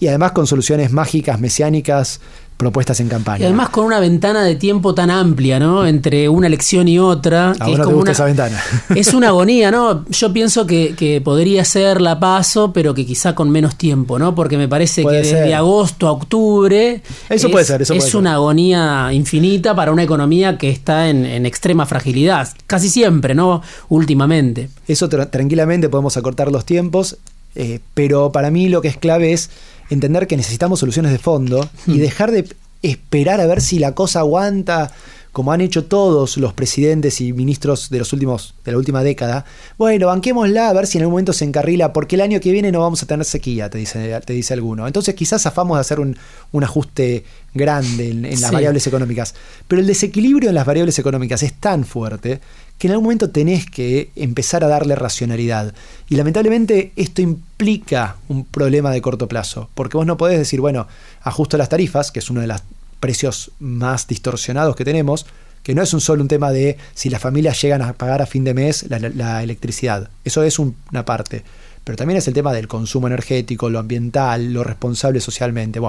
Y 0.00 0.06
además 0.06 0.32
con 0.32 0.46
soluciones 0.46 0.90
mágicas, 0.90 1.38
mesiánicas, 1.38 2.20
propuestas 2.56 3.00
en 3.00 3.08
campaña. 3.08 3.40
Y 3.40 3.44
además 3.44 3.70
con 3.70 3.84
una 3.84 3.98
ventana 3.98 4.44
de 4.44 4.54
tiempo 4.54 4.94
tan 4.94 5.10
amplia, 5.10 5.58
¿no? 5.58 5.86
Entre 5.86 6.28
una 6.28 6.46
elección 6.46 6.86
y 6.86 6.98
otra. 6.98 7.52
es 7.52 7.78
como 7.80 7.98
una, 7.98 8.12
esa 8.12 8.24
ventana. 8.24 8.62
Es 8.94 9.14
una 9.14 9.28
agonía, 9.28 9.70
¿no? 9.70 10.04
Yo 10.08 10.32
pienso 10.32 10.66
que, 10.66 11.20
podría 11.24 11.64
ser 11.64 12.00
la 12.00 12.20
paso, 12.20 12.72
pero 12.72 12.94
que 12.94 13.04
quizá 13.04 13.34
con 13.34 13.50
menos 13.50 13.76
tiempo, 13.76 14.18
¿no? 14.18 14.34
Porque 14.34 14.56
me 14.56 14.68
parece 14.68 15.04
que 15.04 15.16
desde 15.16 15.54
agosto 15.54 16.06
a 16.06 16.12
octubre. 16.12 17.02
Eso 17.28 17.50
puede 17.50 17.64
ser, 17.64 17.82
eso 17.82 17.94
Es 17.94 18.14
una 18.14 18.34
agonía 18.34 19.10
infinita 19.12 19.74
para 19.74 19.92
una 19.92 20.02
economía 20.04 20.56
que 20.56 20.70
está 20.70 21.08
en, 21.08 21.44
extrema 21.46 21.86
fragilidad. 21.86 22.48
Casi 22.66 22.88
siempre, 22.88 23.34
¿no? 23.34 23.62
Últimamente. 23.88 24.68
Eso 24.86 25.08
tranquilamente 25.08 25.88
podemos 25.88 26.16
acortar 26.16 26.52
los 26.52 26.64
tiempos, 26.64 27.18
eh, 27.54 27.80
pero 27.94 28.32
para 28.32 28.50
mí 28.50 28.68
lo 28.68 28.80
que 28.80 28.88
es 28.88 28.96
clave 28.96 29.32
es 29.32 29.50
entender 29.92 30.26
que 30.26 30.36
necesitamos 30.36 30.80
soluciones 30.80 31.12
de 31.12 31.18
fondo 31.18 31.68
y 31.86 31.92
hmm. 31.92 31.98
dejar 31.98 32.30
de 32.30 32.48
esperar 32.82 33.40
a 33.40 33.46
ver 33.46 33.60
si 33.60 33.78
la 33.78 33.94
cosa 33.94 34.20
aguanta 34.20 34.92
como 35.32 35.50
han 35.50 35.62
hecho 35.62 35.86
todos 35.86 36.36
los 36.36 36.52
presidentes 36.52 37.20
y 37.22 37.32
ministros 37.32 37.88
de 37.88 37.98
los 37.98 38.12
últimos 38.12 38.54
de 38.66 38.72
la 38.72 38.78
última 38.78 39.02
década. 39.02 39.46
Bueno, 39.78 40.08
banquémosla 40.08 40.68
a 40.68 40.72
ver 40.74 40.86
si 40.86 40.98
en 40.98 41.02
algún 41.02 41.14
momento 41.14 41.32
se 41.32 41.46
encarrila 41.46 41.92
porque 41.94 42.16
el 42.16 42.20
año 42.20 42.38
que 42.38 42.52
viene 42.52 42.70
no 42.70 42.80
vamos 42.80 43.02
a 43.02 43.06
tener 43.06 43.24
sequía, 43.24 43.70
te 43.70 43.78
dice 43.78 44.20
te 44.24 44.32
dice 44.34 44.52
alguno. 44.52 44.86
Entonces 44.86 45.14
quizás 45.14 45.46
afamos 45.46 45.78
de 45.78 45.80
hacer 45.80 46.00
un, 46.00 46.16
ajuste 46.62 47.24
grande 47.54 48.10
en, 48.10 48.40
las 48.40 48.52
variables 48.52 48.86
económicas, 48.86 49.34
pero 49.66 49.80
el 49.80 49.86
desequilibrio 49.86 50.50
en 50.50 50.54
las 50.54 50.66
variables 50.66 50.98
económicas 50.98 51.42
es 51.42 51.54
tan 51.54 51.84
fuerte 51.84 52.40
que 52.78 52.88
en 52.88 52.92
algún 52.92 53.04
momento 53.04 53.30
tenés 53.30 53.66
que 53.66 54.10
empezar 54.16 54.64
a 54.64 54.68
darle 54.68 54.96
racionalidad. 54.96 55.72
Y 56.08 56.16
lamentablemente 56.16 56.92
esto 56.96 57.22
implica 57.22 58.16
un 58.28 58.44
problema 58.44 58.90
de 58.90 59.00
corto 59.00 59.28
plazo, 59.28 59.70
porque 59.74 59.96
vos 59.96 60.06
no 60.06 60.16
podés 60.16 60.38
decir, 60.38 60.60
bueno, 60.60 60.88
ajusto 61.22 61.56
las 61.56 61.68
tarifas, 61.68 62.10
que 62.10 62.18
es 62.18 62.30
uno 62.30 62.40
de 62.40 62.48
los 62.48 62.62
precios 62.98 63.50
más 63.58 64.06
distorsionados 64.06 64.76
que 64.76 64.84
tenemos, 64.84 65.26
que 65.62 65.74
no 65.74 65.82
es 65.82 65.94
un 65.94 66.00
solo 66.00 66.22
un 66.22 66.28
tema 66.28 66.50
de 66.50 66.76
si 66.94 67.08
las 67.08 67.22
familias 67.22 67.60
llegan 67.60 67.82
a 67.82 67.92
pagar 67.92 68.22
a 68.22 68.26
fin 68.26 68.44
de 68.44 68.54
mes 68.54 68.86
la, 68.88 69.42
electricidad. 69.42 70.10
Eso 70.24 70.42
es 70.42 70.58
una 70.58 71.04
parte. 71.04 71.44
Pero 71.84 71.96
también 71.96 72.18
es 72.18 72.28
el 72.28 72.34
tema 72.34 72.52
del 72.52 72.68
consumo 72.68 73.08
energético, 73.08 73.70
lo 73.70 73.78
ambiental, 73.78 74.52
lo 74.52 74.64
responsable 74.64 75.20
socialmente. 75.20 75.80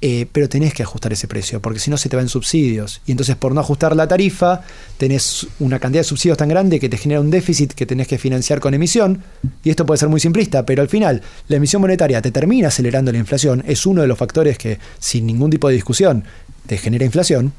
Eh, 0.00 0.26
pero 0.30 0.48
tenés 0.48 0.74
que 0.74 0.84
ajustar 0.84 1.12
ese 1.12 1.26
precio, 1.26 1.60
porque 1.60 1.80
si 1.80 1.90
no 1.90 1.96
se 1.96 2.08
te 2.08 2.14
van 2.14 2.28
subsidios. 2.28 3.00
Y 3.04 3.10
entonces 3.10 3.34
por 3.34 3.52
no 3.52 3.60
ajustar 3.60 3.96
la 3.96 4.06
tarifa, 4.06 4.62
tenés 4.96 5.48
una 5.58 5.80
cantidad 5.80 6.00
de 6.00 6.04
subsidios 6.04 6.38
tan 6.38 6.48
grande 6.48 6.78
que 6.78 6.88
te 6.88 6.96
genera 6.96 7.20
un 7.20 7.30
déficit 7.30 7.72
que 7.72 7.84
tenés 7.84 8.06
que 8.06 8.16
financiar 8.16 8.60
con 8.60 8.74
emisión. 8.74 9.24
Y 9.64 9.70
esto 9.70 9.84
puede 9.86 9.98
ser 9.98 10.08
muy 10.08 10.20
simplista, 10.20 10.64
pero 10.64 10.82
al 10.82 10.88
final 10.88 11.22
la 11.48 11.56
emisión 11.56 11.82
monetaria 11.82 12.22
te 12.22 12.30
termina 12.30 12.68
acelerando 12.68 13.10
la 13.10 13.18
inflación. 13.18 13.64
Es 13.66 13.86
uno 13.86 14.02
de 14.02 14.06
los 14.06 14.16
factores 14.16 14.56
que, 14.56 14.78
sin 15.00 15.26
ningún 15.26 15.50
tipo 15.50 15.66
de 15.68 15.74
discusión, 15.74 16.22
te 16.66 16.78
genera 16.78 17.04
inflación. 17.04 17.52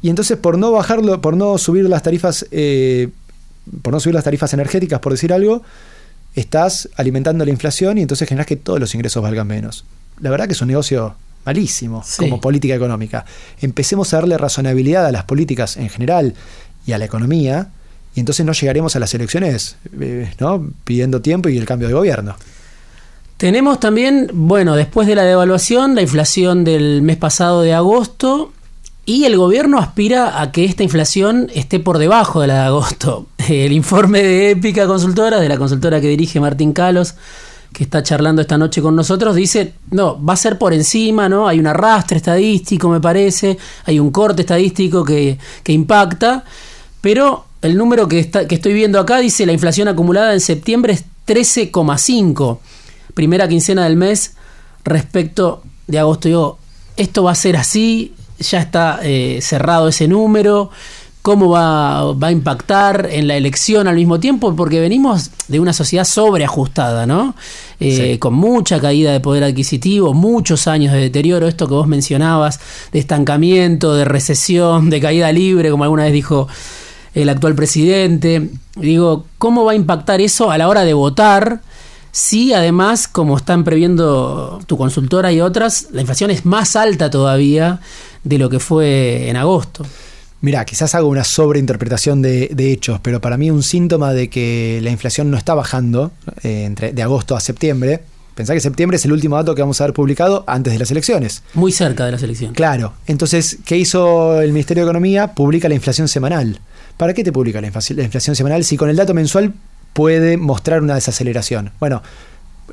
Y 0.00 0.08
entonces 0.08 0.38
por 0.38 0.56
no 0.56 0.72
bajarlo, 0.72 1.20
por 1.20 1.36
no 1.36 1.58
subir 1.58 1.86
las 1.86 2.02
tarifas, 2.02 2.46
eh, 2.50 3.10
por 3.82 3.92
no 3.92 4.00
subir 4.00 4.14
las 4.14 4.24
tarifas 4.24 4.54
energéticas, 4.54 5.00
por 5.00 5.12
decir 5.12 5.34
algo, 5.34 5.62
estás 6.34 6.88
alimentando 6.96 7.44
la 7.44 7.50
inflación 7.50 7.98
y 7.98 8.02
entonces 8.02 8.26
generas 8.26 8.46
que 8.46 8.56
todos 8.56 8.80
los 8.80 8.94
ingresos 8.94 9.22
valgan 9.22 9.46
menos. 9.46 9.84
La 10.20 10.30
verdad 10.30 10.46
que 10.46 10.52
es 10.52 10.60
un 10.62 10.68
negocio 10.68 11.14
malísimo 11.44 12.04
como 12.18 12.40
política 12.40 12.74
económica. 12.74 13.24
Empecemos 13.60 14.12
a 14.12 14.18
darle 14.18 14.36
razonabilidad 14.36 15.06
a 15.06 15.12
las 15.12 15.24
políticas 15.24 15.76
en 15.76 15.88
general 15.88 16.34
y 16.86 16.92
a 16.92 16.98
la 16.98 17.04
economía, 17.04 17.68
y 18.14 18.20
entonces 18.20 18.44
no 18.44 18.52
llegaremos 18.52 18.96
a 18.96 18.98
las 18.98 19.14
elecciones 19.14 19.76
eh, 20.00 20.32
¿no? 20.38 20.68
pidiendo 20.84 21.20
tiempo 21.22 21.48
y 21.48 21.56
el 21.56 21.64
cambio 21.64 21.88
de 21.88 21.94
gobierno. 21.94 22.36
Tenemos 23.36 23.80
también, 23.80 24.30
bueno, 24.34 24.76
después 24.76 25.06
de 25.06 25.14
la 25.14 25.22
devaluación, 25.22 25.94
la 25.94 26.02
inflación 26.02 26.62
del 26.64 27.00
mes 27.00 27.16
pasado 27.16 27.62
de 27.62 27.72
agosto, 27.72 28.52
y 29.06 29.24
el 29.24 29.36
gobierno 29.36 29.78
aspira 29.78 30.40
a 30.40 30.52
que 30.52 30.64
esta 30.64 30.82
inflación 30.82 31.50
esté 31.54 31.80
por 31.80 31.98
debajo 31.98 32.42
de 32.42 32.48
la 32.48 32.54
de 32.54 32.60
agosto. 32.60 33.26
El 33.48 33.72
informe 33.72 34.22
de 34.22 34.50
Épica 34.50 34.86
Consultora, 34.86 35.40
de 35.40 35.48
la 35.48 35.56
consultora 35.56 36.00
que 36.00 36.06
dirige 36.06 36.38
Martín 36.38 36.72
Calos, 36.72 37.14
que 37.72 37.84
está 37.84 38.02
charlando 38.02 38.42
esta 38.42 38.58
noche 38.58 38.82
con 38.82 38.96
nosotros, 38.96 39.34
dice, 39.34 39.74
no, 39.90 40.22
va 40.22 40.34
a 40.34 40.36
ser 40.36 40.58
por 40.58 40.72
encima, 40.72 41.28
¿no? 41.28 41.46
Hay 41.46 41.60
un 41.60 41.66
arrastre 41.66 42.16
estadístico, 42.16 42.88
me 42.88 43.00
parece, 43.00 43.56
hay 43.84 43.98
un 43.98 44.10
corte 44.10 44.42
estadístico 44.42 45.04
que, 45.04 45.38
que 45.62 45.72
impacta, 45.72 46.44
pero 47.00 47.44
el 47.62 47.76
número 47.76 48.08
que, 48.08 48.18
está, 48.18 48.48
que 48.48 48.56
estoy 48.56 48.72
viendo 48.72 48.98
acá 48.98 49.18
dice 49.18 49.46
la 49.46 49.52
inflación 49.52 49.88
acumulada 49.88 50.32
en 50.32 50.40
septiembre 50.40 50.94
es 50.94 51.04
13,5, 51.26 52.58
primera 53.14 53.46
quincena 53.48 53.84
del 53.84 53.96
mes 53.96 54.34
respecto 54.84 55.62
de 55.86 55.98
agosto. 55.98 56.28
Digo, 56.28 56.58
esto 56.96 57.22
va 57.22 57.32
a 57.32 57.36
ser 57.36 57.56
así, 57.56 58.14
ya 58.38 58.60
está 58.60 59.00
eh, 59.02 59.40
cerrado 59.42 59.88
ese 59.88 60.08
número, 60.08 60.70
cómo 61.22 61.50
va, 61.50 62.12
va, 62.14 62.28
a 62.28 62.32
impactar 62.32 63.08
en 63.10 63.28
la 63.28 63.36
elección 63.36 63.86
al 63.88 63.96
mismo 63.96 64.20
tiempo, 64.20 64.56
porque 64.56 64.80
venimos 64.80 65.30
de 65.48 65.60
una 65.60 65.72
sociedad 65.72 66.04
sobreajustada, 66.04 67.06
¿no? 67.06 67.34
Eh, 67.78 68.18
con 68.18 68.34
mucha 68.34 68.80
caída 68.80 69.12
de 69.12 69.20
poder 69.20 69.44
adquisitivo, 69.44 70.14
muchos 70.14 70.66
años 70.66 70.92
de 70.92 71.00
deterioro, 71.00 71.48
esto 71.48 71.66
que 71.66 71.74
vos 71.74 71.86
mencionabas, 71.86 72.60
de 72.92 72.98
estancamiento, 72.98 73.94
de 73.94 74.04
recesión, 74.04 74.90
de 74.90 75.00
caída 75.00 75.32
libre, 75.32 75.70
como 75.70 75.84
alguna 75.84 76.04
vez 76.04 76.12
dijo 76.12 76.48
el 77.14 77.28
actual 77.28 77.54
presidente. 77.54 78.50
Digo, 78.76 79.26
¿cómo 79.38 79.64
va 79.64 79.72
a 79.72 79.76
impactar 79.76 80.20
eso 80.20 80.50
a 80.50 80.58
la 80.58 80.68
hora 80.68 80.84
de 80.84 80.94
votar? 80.94 81.60
Si 82.12 82.52
además, 82.52 83.08
como 83.08 83.36
están 83.36 83.62
previendo 83.62 84.60
tu 84.66 84.76
consultora 84.76 85.32
y 85.32 85.40
otras, 85.40 85.88
la 85.92 86.00
inflación 86.00 86.30
es 86.30 86.44
más 86.44 86.76
alta 86.76 87.10
todavía 87.10 87.80
de 88.24 88.38
lo 88.38 88.50
que 88.50 88.58
fue 88.58 89.28
en 89.28 89.36
agosto. 89.36 89.84
Mira, 90.42 90.64
quizás 90.64 90.94
hago 90.94 91.08
una 91.08 91.24
sobreinterpretación 91.24 92.22
de, 92.22 92.72
hechos, 92.72 92.98
pero 93.02 93.20
para 93.20 93.36
mí 93.36 93.50
un 93.50 93.62
síntoma 93.62 94.14
de 94.14 94.30
que 94.30 94.80
la 94.82 94.90
inflación 94.90 95.30
no 95.30 95.36
está 95.36 95.54
bajando 95.54 96.12
eh, 96.42 96.64
entre, 96.64 96.92
de 96.92 97.02
agosto 97.02 97.36
a 97.36 97.40
septiembre. 97.40 98.00
Pensá 98.34 98.54
que 98.54 98.60
septiembre 98.60 98.96
es 98.96 99.04
el 99.04 99.12
último 99.12 99.36
dato 99.36 99.54
que 99.54 99.60
vamos 99.60 99.78
a 99.80 99.84
ver 99.84 99.92
publicado 99.92 100.44
antes 100.46 100.72
de 100.72 100.78
las 100.78 100.90
elecciones. 100.90 101.42
Muy 101.52 101.72
cerca 101.72 102.06
de 102.06 102.12
las 102.12 102.22
elecciones. 102.22 102.56
Claro. 102.56 102.94
Entonces, 103.06 103.58
¿qué 103.66 103.76
hizo 103.76 104.40
el 104.40 104.52
Ministerio 104.52 104.84
de 104.84 104.88
Economía? 104.88 105.34
Publica 105.34 105.68
la 105.68 105.74
inflación 105.74 106.08
semanal. 106.08 106.58
¿Para 106.96 107.12
qué 107.12 107.22
te 107.22 107.32
publica 107.32 107.60
la 107.60 107.66
inflación 107.66 108.34
semanal 108.34 108.64
si 108.64 108.78
con 108.78 108.88
el 108.88 108.96
dato 108.96 109.12
mensual 109.12 109.52
puede 109.92 110.38
mostrar 110.38 110.80
una 110.82 110.94
desaceleración? 110.94 111.72
Bueno, 111.80 112.02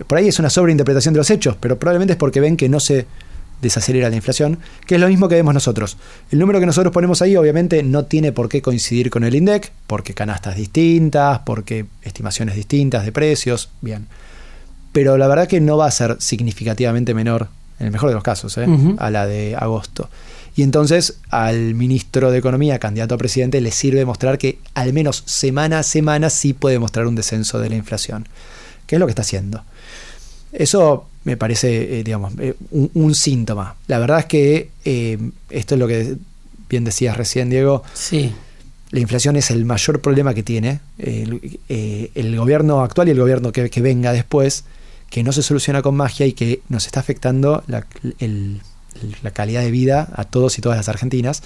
por 0.05 0.17
ahí 0.17 0.29
es 0.29 0.39
una 0.39 0.49
sobreinterpretación 0.49 1.13
de 1.13 1.17
los 1.17 1.29
hechos, 1.29 1.57
pero 1.59 1.77
probablemente 1.77 2.13
es 2.13 2.17
porque 2.17 2.39
ven 2.39 2.55
que 2.55 2.69
no 2.69 2.79
se 2.79 3.07
desacelera 3.61 4.09
la 4.09 4.15
inflación, 4.15 4.59
que 4.85 4.95
es 4.95 5.01
lo 5.01 5.07
mismo 5.07 5.27
que 5.27 5.35
vemos 5.35 5.53
nosotros. 5.53 5.97
El 6.31 6.39
número 6.39 6.59
que 6.59 6.65
nosotros 6.65 6.93
ponemos 6.93 7.21
ahí 7.21 7.35
obviamente 7.35 7.83
no 7.83 8.05
tiene 8.05 8.31
por 8.31 8.49
qué 8.49 8.61
coincidir 8.61 9.09
con 9.09 9.23
el 9.23 9.35
INDEC, 9.35 9.71
porque 9.87 10.13
canastas 10.13 10.55
distintas, 10.55 11.39
porque 11.39 11.85
estimaciones 12.03 12.55
distintas 12.55 13.05
de 13.05 13.11
precios, 13.11 13.69
bien. 13.81 14.07
Pero 14.91 15.17
la 15.17 15.27
verdad 15.27 15.47
que 15.47 15.61
no 15.61 15.77
va 15.77 15.87
a 15.87 15.91
ser 15.91 16.17
significativamente 16.19 17.13
menor, 17.13 17.49
en 17.79 17.87
el 17.87 17.91
mejor 17.91 18.09
de 18.09 18.15
los 18.15 18.23
casos, 18.23 18.57
¿eh? 18.57 18.67
a 18.97 19.11
la 19.11 19.27
de 19.27 19.55
agosto. 19.55 20.09
Y 20.55 20.63
entonces 20.63 21.19
al 21.29 21.75
ministro 21.75 22.31
de 22.31 22.39
Economía, 22.39 22.79
candidato 22.79 23.13
a 23.13 23.19
presidente, 23.19 23.61
le 23.61 23.71
sirve 23.71 24.05
mostrar 24.05 24.39
que 24.39 24.57
al 24.73 24.91
menos 24.91 25.23
semana 25.27 25.79
a 25.79 25.83
semana 25.83 26.31
sí 26.31 26.53
puede 26.53 26.79
mostrar 26.79 27.05
un 27.05 27.15
descenso 27.15 27.59
de 27.59 27.69
la 27.69 27.75
inflación, 27.75 28.27
que 28.87 28.95
es 28.95 28.99
lo 28.99 29.05
que 29.05 29.11
está 29.11 29.21
haciendo. 29.21 29.63
Eso 30.51 31.07
me 31.23 31.35
parece, 31.35 31.99
eh, 31.99 32.03
digamos, 32.03 32.33
eh, 32.39 32.55
un, 32.71 33.13
síntoma. 33.13 33.75
La 33.87 33.99
verdad 33.99 34.19
es 34.19 34.25
que 34.25 34.69
eh, 34.85 35.17
esto 35.49 35.75
es 35.75 35.79
lo 35.79 35.87
que 35.87 36.15
bien 36.69 36.83
decías 36.83 37.17
recién, 37.17 37.49
Diego. 37.49 37.83
Sí. 37.93 38.33
La 38.91 39.01
inflación 39.01 39.35
es 39.35 39.51
el 39.51 39.65
mayor 39.65 39.99
problema 40.01 40.33
que 40.33 40.43
tiene 40.43 40.79
el, 40.97 42.37
gobierno 42.37 42.81
actual 42.81 43.09
y 43.09 43.11
el 43.11 43.19
gobierno 43.19 43.51
que, 43.51 43.81
venga 43.81 44.13
después, 44.13 44.63
que 45.09 45.23
no 45.23 45.33
se 45.33 45.43
soluciona 45.43 45.81
con 45.81 45.95
magia 45.95 46.25
y 46.25 46.31
que 46.31 46.61
nos 46.69 46.85
está 46.85 47.01
afectando 47.01 47.61
la, 47.67 47.85
la 49.21 49.31
calidad 49.31 49.61
de 49.61 49.71
vida 49.71 50.07
a 50.15 50.23
todos 50.23 50.57
y 50.57 50.61
todas 50.61 50.77
las 50.77 50.87
argentinas 50.87 51.43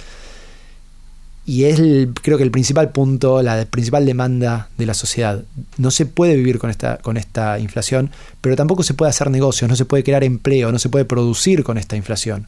y 1.45 1.63
es 1.65 1.81
creo 2.21 2.37
que 2.37 2.43
el 2.43 2.51
principal 2.51 2.91
punto, 2.91 3.41
la 3.41 3.65
principal 3.65 4.05
demanda 4.05 4.69
de 4.77 4.85
la 4.85 4.93
sociedad. 4.93 5.43
No 5.77 5.89
se 5.91 6.05
puede 6.05 6.35
vivir 6.35 6.59
con 6.59 6.69
esta, 6.69 6.97
con 6.97 7.17
esta 7.17 7.57
inflación, 7.59 8.11
pero 8.41 8.55
tampoco 8.55 8.83
se 8.83 8.93
puede 8.93 9.09
hacer 9.09 9.31
negocios, 9.31 9.69
no 9.69 9.75
se 9.75 9.85
puede 9.85 10.03
crear 10.03 10.23
empleo, 10.23 10.71
no 10.71 10.79
se 10.79 10.89
puede 10.89 11.05
producir 11.05 11.63
con 11.63 11.77
esta 11.77 11.95
inflación. 11.95 12.47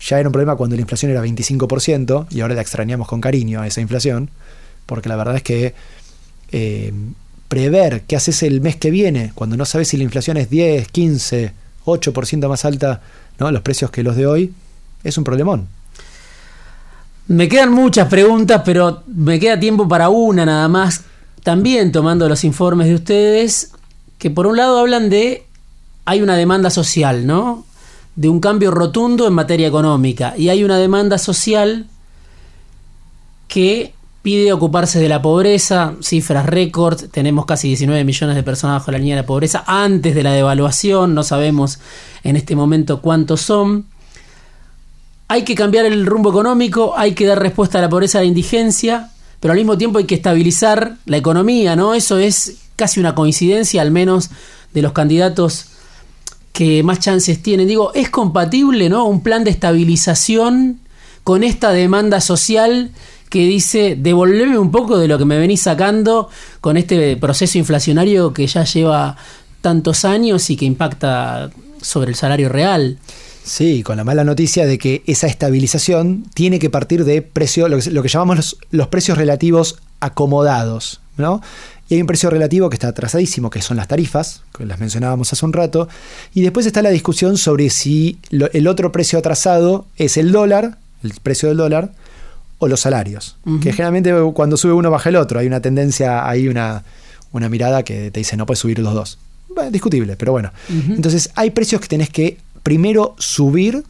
Ya 0.00 0.18
era 0.18 0.28
un 0.28 0.32
problema 0.32 0.56
cuando 0.56 0.76
la 0.76 0.82
inflación 0.82 1.10
era 1.10 1.24
25% 1.24 2.26
y 2.30 2.40
ahora 2.40 2.54
la 2.54 2.60
extrañamos 2.60 3.08
con 3.08 3.20
cariño 3.20 3.62
a 3.62 3.66
esa 3.66 3.80
inflación, 3.80 4.30
porque 4.86 5.08
la 5.08 5.16
verdad 5.16 5.36
es 5.36 5.42
que 5.42 5.74
eh, 6.52 6.92
prever 7.48 8.02
qué 8.02 8.16
haces 8.16 8.42
el 8.42 8.60
mes 8.60 8.76
que 8.76 8.90
viene, 8.90 9.32
cuando 9.34 9.56
no 9.56 9.64
sabes 9.64 9.88
si 9.88 9.96
la 9.96 10.04
inflación 10.04 10.36
es 10.36 10.50
10, 10.50 10.88
15, 10.88 11.52
8% 11.86 12.48
más 12.48 12.64
alta, 12.64 13.00
¿no? 13.38 13.50
los 13.50 13.62
precios 13.62 13.90
que 13.90 14.02
los 14.02 14.16
de 14.16 14.26
hoy, 14.26 14.52
es 15.02 15.16
un 15.16 15.24
problemón. 15.24 15.68
Me 17.26 17.48
quedan 17.48 17.72
muchas 17.72 18.08
preguntas, 18.08 18.62
pero 18.64 19.02
me 19.06 19.40
queda 19.40 19.58
tiempo 19.58 19.88
para 19.88 20.10
una 20.10 20.44
nada 20.44 20.68
más. 20.68 21.04
También 21.42 21.90
tomando 21.90 22.28
los 22.28 22.44
informes 22.44 22.88
de 22.88 22.94
ustedes, 22.94 23.72
que 24.18 24.30
por 24.30 24.46
un 24.46 24.56
lado 24.56 24.78
hablan 24.78 25.08
de 25.08 25.46
hay 26.04 26.20
una 26.20 26.36
demanda 26.36 26.68
social, 26.70 27.26
¿no? 27.26 27.64
De 28.14 28.28
un 28.28 28.40
cambio 28.40 28.70
rotundo 28.70 29.26
en 29.26 29.32
materia 29.32 29.66
económica. 29.66 30.34
Y 30.36 30.50
hay 30.50 30.64
una 30.64 30.78
demanda 30.78 31.16
social 31.18 31.86
que 33.48 33.94
pide 34.22 34.52
ocuparse 34.52 34.98
de 35.00 35.08
la 35.08 35.20
pobreza, 35.20 35.94
cifras 36.00 36.46
récord, 36.46 36.98
tenemos 37.10 37.44
casi 37.44 37.68
19 37.68 38.04
millones 38.04 38.36
de 38.36 38.42
personas 38.42 38.80
bajo 38.80 38.90
la 38.90 38.98
línea 38.98 39.16
de 39.16 39.22
la 39.22 39.26
pobreza 39.26 39.64
antes 39.66 40.14
de 40.14 40.22
la 40.22 40.32
devaluación, 40.32 41.14
no 41.14 41.22
sabemos 41.22 41.78
en 42.22 42.36
este 42.36 42.56
momento 42.56 43.02
cuántos 43.02 43.42
son 43.42 43.84
hay 45.28 45.42
que 45.42 45.54
cambiar 45.54 45.86
el 45.86 46.06
rumbo 46.06 46.30
económico, 46.30 46.94
hay 46.96 47.14
que 47.14 47.26
dar 47.26 47.40
respuesta 47.40 47.78
a 47.78 47.82
la 47.82 47.88
pobreza, 47.88 48.18
a 48.18 48.22
la 48.22 48.26
indigencia, 48.26 49.10
pero 49.40 49.52
al 49.52 49.58
mismo 49.58 49.78
tiempo 49.78 49.98
hay 49.98 50.04
que 50.04 50.14
estabilizar 50.14 50.96
la 51.06 51.16
economía, 51.16 51.76
¿no? 51.76 51.94
Eso 51.94 52.18
es 52.18 52.56
casi 52.76 53.00
una 53.00 53.14
coincidencia, 53.14 53.82
al 53.82 53.90
menos 53.90 54.30
de 54.72 54.82
los 54.82 54.92
candidatos 54.92 55.66
que 56.52 56.82
más 56.82 57.00
chances 57.00 57.42
tienen. 57.42 57.68
Digo, 57.68 57.92
¿es 57.94 58.10
compatible, 58.10 58.88
¿no? 58.88 59.06
Un 59.06 59.22
plan 59.22 59.44
de 59.44 59.50
estabilización 59.50 60.80
con 61.24 61.42
esta 61.42 61.72
demanda 61.72 62.20
social 62.20 62.90
que 63.28 63.40
dice 63.40 63.96
devolverme 63.98 64.58
un 64.58 64.70
poco 64.70 64.98
de 64.98 65.08
lo 65.08 65.18
que 65.18 65.24
me 65.24 65.38
venís 65.38 65.62
sacando 65.62 66.28
con 66.60 66.76
este 66.76 67.16
proceso 67.16 67.58
inflacionario 67.58 68.32
que 68.32 68.46
ya 68.46 68.64
lleva 68.64 69.16
tantos 69.60 70.04
años 70.04 70.50
y 70.50 70.56
que 70.56 70.66
impacta 70.66 71.50
sobre 71.80 72.10
el 72.10 72.16
salario 72.16 72.48
real. 72.48 72.98
Sí, 73.44 73.82
con 73.82 73.98
la 73.98 74.04
mala 74.04 74.24
noticia 74.24 74.66
de 74.66 74.78
que 74.78 75.02
esa 75.06 75.26
estabilización 75.26 76.24
tiene 76.32 76.58
que 76.58 76.70
partir 76.70 77.04
de 77.04 77.20
precio, 77.20 77.68
lo 77.68 77.78
que, 77.78 78.08
llamamos 78.08 78.56
los, 78.70 78.88
precios 78.88 79.18
relativos 79.18 79.78
acomodados, 80.00 81.02
¿no? 81.18 81.42
Y 81.90 81.94
hay 81.94 82.00
un 82.00 82.06
precio 82.06 82.30
relativo 82.30 82.70
que 82.70 82.76
está 82.76 82.88
atrasadísimo, 82.88 83.50
que 83.50 83.60
son 83.60 83.76
las 83.76 83.86
tarifas, 83.86 84.42
que 84.56 84.64
las 84.64 84.80
mencionábamos 84.80 85.30
hace 85.30 85.44
un 85.44 85.52
rato, 85.52 85.88
y 86.32 86.40
después 86.40 86.64
está 86.64 86.80
la 86.80 86.88
discusión 86.88 87.36
sobre 87.36 87.68
si 87.68 88.18
el 88.30 88.66
otro 88.66 88.90
precio 88.92 89.18
atrasado 89.18 89.86
es 89.96 90.16
el 90.16 90.32
dólar, 90.32 90.78
el 91.02 91.12
precio 91.22 91.50
del 91.50 91.58
dólar, 91.58 91.92
o 92.58 92.66
los 92.66 92.80
salarios, 92.80 93.36
que 93.60 93.72
generalmente 93.72 94.14
cuando 94.32 94.56
sube 94.56 94.72
uno 94.72 94.90
baja 94.90 95.10
el 95.10 95.16
otro, 95.16 95.38
hay 95.38 95.46
una 95.46 95.60
tendencia, 95.60 96.26
hay 96.26 96.48
una, 96.48 96.82
una 97.32 97.50
mirada 97.50 97.82
que 97.82 98.10
te 98.10 98.20
dice 98.20 98.38
no 98.38 98.46
puedes 98.46 98.60
subir 98.60 98.78
los 98.78 98.94
dos. 98.94 99.18
Bueno, 99.54 99.70
discutible, 99.70 100.16
pero 100.16 100.32
bueno. 100.32 100.50
Entonces 100.70 101.30
hay 101.34 101.50
precios 101.50 101.82
que 101.82 101.88
tenés 101.88 102.08
que 102.08 102.38
primero 102.64 103.14
subir 103.18 103.84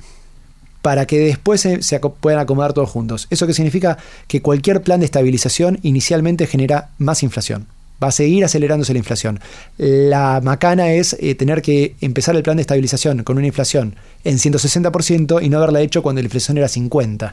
para 0.82 1.06
que 1.06 1.18
después 1.18 1.62
se, 1.62 2.00
puedan 2.20 2.40
acomodar 2.40 2.74
todos 2.74 2.90
juntos. 2.90 3.26
¿Eso 3.30 3.46
qué 3.46 3.54
significa? 3.54 3.96
Que 4.28 4.42
cualquier 4.42 4.82
plan 4.82 5.00
de 5.00 5.06
estabilización 5.06 5.78
inicialmente 5.82 6.46
genera 6.46 6.90
más 6.98 7.22
inflación. 7.22 7.66
Va 8.02 8.08
a 8.08 8.12
seguir 8.12 8.44
acelerándose 8.44 8.92
la 8.92 8.98
inflación. 8.98 9.40
La 9.78 10.42
macana 10.44 10.92
es 10.92 11.16
eh, 11.20 11.34
tener 11.36 11.62
que 11.62 11.94
empezar 12.02 12.36
el 12.36 12.42
plan 12.42 12.58
de 12.58 12.60
estabilización 12.60 13.22
con 13.24 13.38
una 13.38 13.46
inflación 13.46 13.96
en 14.24 14.36
160% 14.36 15.42
y 15.42 15.48
no 15.48 15.56
haberla 15.56 15.80
hecho 15.80 16.02
cuando 16.02 16.20
la 16.20 16.26
inflación 16.26 16.58
era 16.58 16.66
50%. 16.66 17.32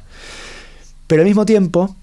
Pero 1.08 1.22
al 1.24 1.28
mismo 1.28 1.46
tiempo, 1.46 1.94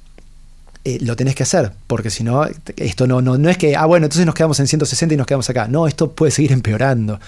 eh, 0.85 0.99
lo 1.01 1.17
tenés 1.17 1.35
que 1.35 1.45
hacer, 1.45 1.73
porque 1.87 2.11
si 2.11 2.25
no, 2.25 2.45
esto 2.77 3.07
no, 3.07 3.23
no, 3.23 3.39
no 3.39 3.49
es 3.49 3.57
que, 3.57 3.75
ah, 3.75 3.87
bueno, 3.87 4.05
entonces 4.05 4.27
nos 4.27 4.35
quedamos 4.35 4.61
en 4.61 4.67
160 4.67 5.15
y 5.15 5.17
nos 5.17 5.27
quedamos 5.27 5.49
acá. 5.49 5.67
No, 5.67 5.87
esto 5.87 6.13
puede 6.13 6.31
seguir 6.31 6.53
empeorando. 6.53 7.19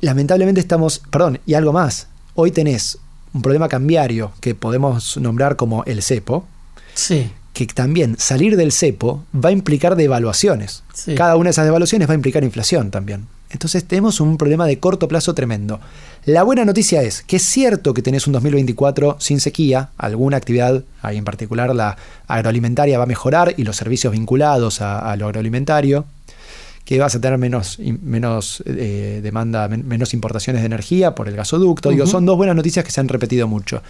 Lamentablemente 0.00 0.60
estamos, 0.60 1.02
perdón, 1.10 1.40
y 1.46 1.54
algo 1.54 1.72
más, 1.72 2.08
hoy 2.34 2.50
tenés 2.50 2.98
un 3.32 3.42
problema 3.42 3.68
cambiario 3.68 4.32
que 4.40 4.54
podemos 4.54 5.16
nombrar 5.16 5.56
como 5.56 5.84
el 5.84 6.02
cepo. 6.02 6.46
Sí. 6.94 7.30
Que 7.52 7.66
también 7.66 8.16
salir 8.18 8.56
del 8.56 8.72
cepo 8.72 9.24
va 9.34 9.50
a 9.50 9.52
implicar 9.52 9.96
devaluaciones. 9.96 10.82
Cada 11.16 11.36
una 11.36 11.44
de 11.44 11.50
esas 11.50 11.64
devaluaciones 11.64 12.08
va 12.08 12.12
a 12.12 12.16
implicar 12.16 12.42
inflación 12.42 12.90
también. 12.90 13.26
Entonces 13.54 13.84
tenemos 13.84 14.20
un 14.20 14.36
problema 14.36 14.66
de 14.66 14.80
corto 14.80 15.06
plazo 15.06 15.32
tremendo. 15.32 15.80
La 16.24 16.42
buena 16.42 16.64
noticia 16.64 17.02
es 17.02 17.22
que 17.22 17.36
es 17.36 17.44
cierto 17.44 17.94
que 17.94 18.02
tenés 18.02 18.26
un 18.26 18.32
2024 18.32 19.18
sin 19.20 19.38
sequía, 19.38 19.90
alguna 19.96 20.36
actividad, 20.36 20.82
ahí 21.02 21.18
en 21.18 21.24
particular 21.24 21.72
la 21.74 21.96
agroalimentaria 22.26 22.98
va 22.98 23.04
a 23.04 23.06
mejorar 23.06 23.54
y 23.56 23.62
los 23.62 23.76
servicios 23.76 24.12
vinculados 24.12 24.80
a, 24.80 25.14
lo 25.16 25.26
agroalimentario, 25.26 26.04
que 26.84 26.98
vas 26.98 27.14
a 27.14 27.20
tener 27.20 27.38
menos, 27.38 27.78
menos 27.78 28.62
eh, 28.66 29.20
demanda, 29.22 29.68
menos 29.68 30.12
importaciones 30.12 30.62
de 30.62 30.66
energía 30.66 31.14
por 31.14 31.28
el 31.28 31.36
gasoducto. 31.36 31.90
Digo, 31.90 32.06
son 32.06 32.26
dos 32.26 32.36
buenas 32.36 32.56
noticias 32.56 32.84
que 32.84 32.90
se 32.90 33.00
han 33.00 33.08
repetido 33.08 33.48
mucho. 33.48 33.82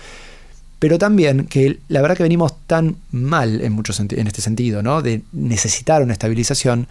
Pero 0.79 0.99
también 0.99 1.47
que 1.47 1.79
la 1.89 2.03
verdad 2.03 2.17
que 2.17 2.23
venimos 2.23 2.55
tan 2.67 2.97
mal 3.11 3.61
en, 3.63 3.73
muchos 3.73 3.99
en 4.01 4.27
este 4.27 4.43
sentido, 4.43 4.83
¿no? 4.83 5.03
De 5.03 5.23
necesitar 5.33 6.03
una 6.03 6.13
estabilización 6.13 6.87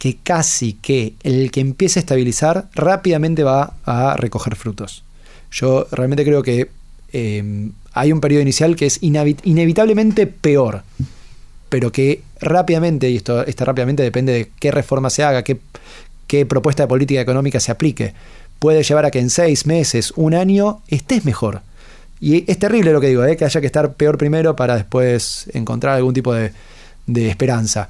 que 0.00 0.16
casi 0.16 0.72
que 0.72 1.14
el 1.24 1.50
que 1.50 1.60
empiece 1.60 1.98
a 1.98 2.00
estabilizar 2.00 2.68
rápidamente 2.74 3.44
va 3.44 3.74
a 3.84 4.16
recoger 4.16 4.56
frutos. 4.56 5.04
Yo 5.50 5.86
realmente 5.92 6.24
creo 6.24 6.42
que 6.42 6.70
em, 7.12 7.72
hay 7.92 8.10
un 8.10 8.22
periodo 8.22 8.40
inicial 8.40 8.76
que 8.76 8.86
es 8.86 8.98
inevitablemente 9.02 10.26
peor, 10.26 10.84
pero 11.68 11.92
que 11.92 12.22
rápidamente, 12.40 13.10
y 13.10 13.16
esto 13.16 13.44
está 13.46 13.64
rápidamente 13.64 14.02
depende 14.02 14.32
de 14.32 14.50
qué 14.58 14.70
reforma 14.70 15.10
se 15.10 15.22
haga, 15.22 15.42
qué, 15.42 15.58
qué 16.26 16.46
propuesta 16.46 16.84
de 16.84 16.88
política 16.88 17.20
económica 17.20 17.60
se 17.60 17.72
aplique, 17.72 18.14
puede 18.58 18.82
llevar 18.82 19.06
a 19.06 19.10
que 19.10 19.18
en 19.18 19.30
seis 19.30 19.66
meses, 19.66 20.12
un 20.16 20.34
año, 20.34 20.82
estés 20.88 21.24
mejor. 21.24 21.62
Y 22.20 22.50
es 22.50 22.58
terrible 22.58 22.92
lo 22.92 23.00
que 23.00 23.08
digo, 23.08 23.24
¿eh? 23.24 23.36
que 23.36 23.44
haya 23.44 23.60
que 23.60 23.66
estar 23.66 23.94
peor 23.94 24.18
primero 24.18 24.54
para 24.54 24.76
después 24.76 25.48
encontrar 25.54 25.96
algún 25.96 26.12
tipo 26.12 26.34
de, 26.34 26.52
de 27.06 27.28
esperanza 27.30 27.88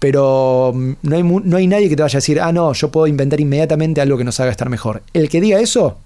pero 0.00 0.72
mm, 0.74 0.92
no 1.02 1.16
hay, 1.16 1.22
no 1.22 1.56
hay 1.56 1.66
nadie 1.68 1.88
que 1.88 1.94
te 1.94 2.02
vaya 2.02 2.16
a 2.16 2.22
decir, 2.22 2.40
ah, 2.40 2.50
no, 2.50 2.72
yo 2.72 2.90
puedo 2.90 3.06
inventar 3.06 3.40
inmediatamente 3.40 4.00
algo 4.00 4.18
que 4.18 4.24
nos 4.24 4.40
haga 4.40 4.50
estar 4.50 4.68
mejor. 4.68 5.04
El 5.12 5.28
que 5.28 5.40
diga 5.40 5.60
eso, 5.60 5.98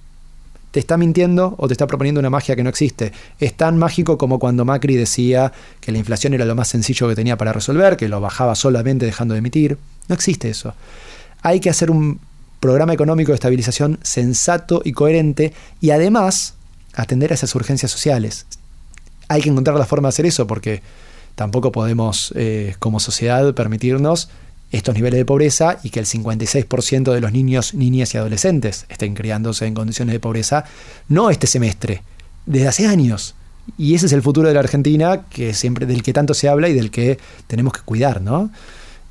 te 0.74 0.80
está 0.80 0.96
mintiendo 0.96 1.54
o 1.58 1.68
te 1.68 1.74
está 1.74 1.86
proponiendo 1.86 2.18
una 2.18 2.30
magia 2.30 2.56
que 2.56 2.64
no 2.64 2.68
existe. 2.68 3.12
Es 3.38 3.54
tan 3.54 3.78
mágico 3.78 4.18
como 4.18 4.40
cuando 4.40 4.64
Macri 4.64 4.96
decía 4.96 5.52
que 5.80 5.92
la 5.92 5.98
inflación 5.98 6.34
era 6.34 6.44
lo 6.44 6.56
más 6.56 6.66
sencillo 6.66 7.08
que 7.08 7.14
tenía 7.14 7.36
para 7.36 7.52
resolver, 7.52 7.96
que 7.96 8.08
lo 8.08 8.20
bajaba 8.20 8.56
solamente 8.56 9.06
dejando 9.06 9.34
de 9.34 9.38
emitir. 9.38 9.78
No 10.08 10.16
existe 10.16 10.50
eso. 10.50 10.74
Hay 11.42 11.60
que 11.60 11.70
hacer 11.70 11.92
un 11.92 12.18
programa 12.58 12.92
económico 12.92 13.30
de 13.30 13.36
estabilización 13.36 14.00
sensato 14.02 14.82
y 14.84 14.90
coherente 14.90 15.52
y 15.80 15.90
además 15.90 16.54
atender 16.92 17.30
a 17.30 17.34
esas 17.34 17.54
urgencias 17.54 17.92
sociales. 17.92 18.44
Hay 19.28 19.42
que 19.42 19.50
encontrar 19.50 19.78
la 19.78 19.86
forma 19.86 20.08
de 20.08 20.14
hacer 20.14 20.26
eso 20.26 20.48
porque 20.48 20.82
tampoco 21.36 21.70
podemos 21.70 22.32
eh, 22.34 22.74
como 22.80 22.98
sociedad 22.98 23.54
permitirnos 23.54 24.28
estos 24.76 24.94
niveles 24.94 25.18
de 25.18 25.24
pobreza 25.24 25.78
y 25.82 25.90
que 25.90 26.00
el 26.00 26.06
56% 26.06 27.12
de 27.12 27.20
los 27.20 27.32
niños, 27.32 27.74
niñas 27.74 28.14
y 28.14 28.18
adolescentes 28.18 28.86
estén 28.88 29.14
criándose 29.14 29.66
en 29.66 29.74
condiciones 29.74 30.12
de 30.12 30.20
pobreza, 30.20 30.64
no 31.08 31.30
este 31.30 31.46
semestre, 31.46 32.02
desde 32.44 32.68
hace 32.68 32.86
años. 32.86 33.34
Y 33.78 33.94
ese 33.94 34.06
es 34.06 34.12
el 34.12 34.22
futuro 34.22 34.48
de 34.48 34.54
la 34.54 34.60
Argentina 34.60 35.24
que 35.30 35.54
siempre, 35.54 35.86
del 35.86 36.02
que 36.02 36.12
tanto 36.12 36.34
se 36.34 36.48
habla 36.48 36.68
y 36.68 36.74
del 36.74 36.90
que 36.90 37.18
tenemos 37.46 37.72
que 37.72 37.80
cuidar, 37.80 38.20
¿no? 38.20 38.50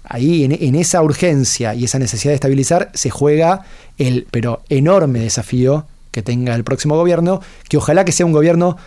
Ahí 0.03 0.43
en, 0.43 0.75
esa 0.75 1.01
urgencia 1.01 1.73
y 1.73 1.85
esa 1.85 1.97
necesidad 1.97 2.31
de 2.31 2.35
estabilizar 2.35 2.91
se 2.93 3.09
juega 3.09 3.61
el 3.97 4.27
pero 4.29 4.61
enorme 4.67 5.19
desafío 5.19 5.87
que 6.11 6.21
tenga 6.21 6.55
el 6.55 6.65
próximo 6.65 6.97
gobierno, 6.97 7.41
que 7.69 7.77
ojalá 7.77 8.03
que 8.03 8.11
sea 8.11 8.25
un 8.25 8.33
gobierno 8.33 8.77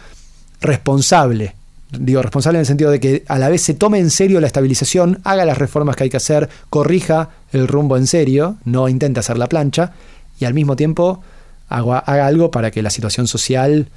responsable 0.60 1.54
digo, 1.90 2.22
responsable 2.22 2.58
en 2.58 2.60
el 2.60 2.66
sentido 2.66 2.90
de 2.90 3.00
que 3.00 3.24
a 3.28 3.38
la 3.38 3.48
vez 3.48 3.62
se 3.62 3.74
tome 3.74 3.98
en 3.98 4.10
serio 4.10 4.40
la 4.40 4.46
estabilización, 4.46 5.20
haga 5.24 5.44
las 5.44 5.58
reformas 5.58 5.96
que 5.96 6.04
hay 6.04 6.10
que 6.10 6.16
hacer, 6.16 6.48
corrija 6.70 7.30
el 7.52 7.68
rumbo 7.68 7.96
en 7.96 8.06
serio, 8.06 8.56
no 8.64 8.88
intente 8.88 9.20
hacer 9.20 9.38
la 9.38 9.48
plancha, 9.48 9.92
y 10.38 10.44
al 10.44 10.54
mismo 10.54 10.76
tiempo 10.76 11.22
haga, 11.68 11.98
haga 11.98 12.26
algo 12.26 12.50
para 12.50 12.70
que 12.70 12.82
la 12.82 12.90
situación 12.90 13.26
social 13.26 13.88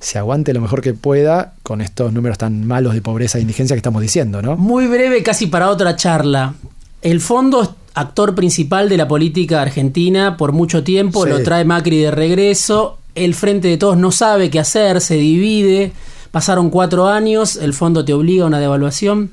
se 0.00 0.18
aguante 0.18 0.54
lo 0.54 0.60
mejor 0.60 0.80
que 0.80 0.94
pueda 0.94 1.52
con 1.62 1.80
estos 1.80 2.12
números 2.12 2.38
tan 2.38 2.66
malos 2.66 2.94
de 2.94 3.02
pobreza 3.02 3.38
e 3.38 3.42
indigencia 3.42 3.76
que 3.76 3.78
estamos 3.78 4.00
diciendo, 4.02 4.40
¿no? 4.40 4.56
Muy 4.56 4.86
breve, 4.86 5.22
casi 5.22 5.46
para 5.46 5.68
otra 5.68 5.94
charla. 5.94 6.54
El 7.02 7.20
fondo 7.20 7.62
es 7.62 7.70
actor 7.94 8.34
principal 8.34 8.88
de 8.88 8.96
la 8.96 9.06
política 9.06 9.60
argentina 9.60 10.36
por 10.36 10.52
mucho 10.52 10.82
tiempo, 10.84 11.26
lo 11.26 11.42
trae 11.42 11.64
Macri 11.64 12.00
de 12.00 12.10
regreso, 12.10 12.98
el 13.14 13.34
Frente 13.34 13.68
de 13.68 13.76
Todos 13.76 13.98
no 13.98 14.10
sabe 14.10 14.50
qué 14.50 14.58
hacer, 14.58 15.00
se 15.00 15.16
divide. 15.16 15.92
Pasaron 16.30 16.70
cuatro 16.70 17.08
años, 17.08 17.56
el 17.56 17.74
fondo 17.74 18.04
te 18.04 18.12
obliga 18.12 18.44
a 18.44 18.46
una 18.46 18.60
devaluación. 18.60 19.30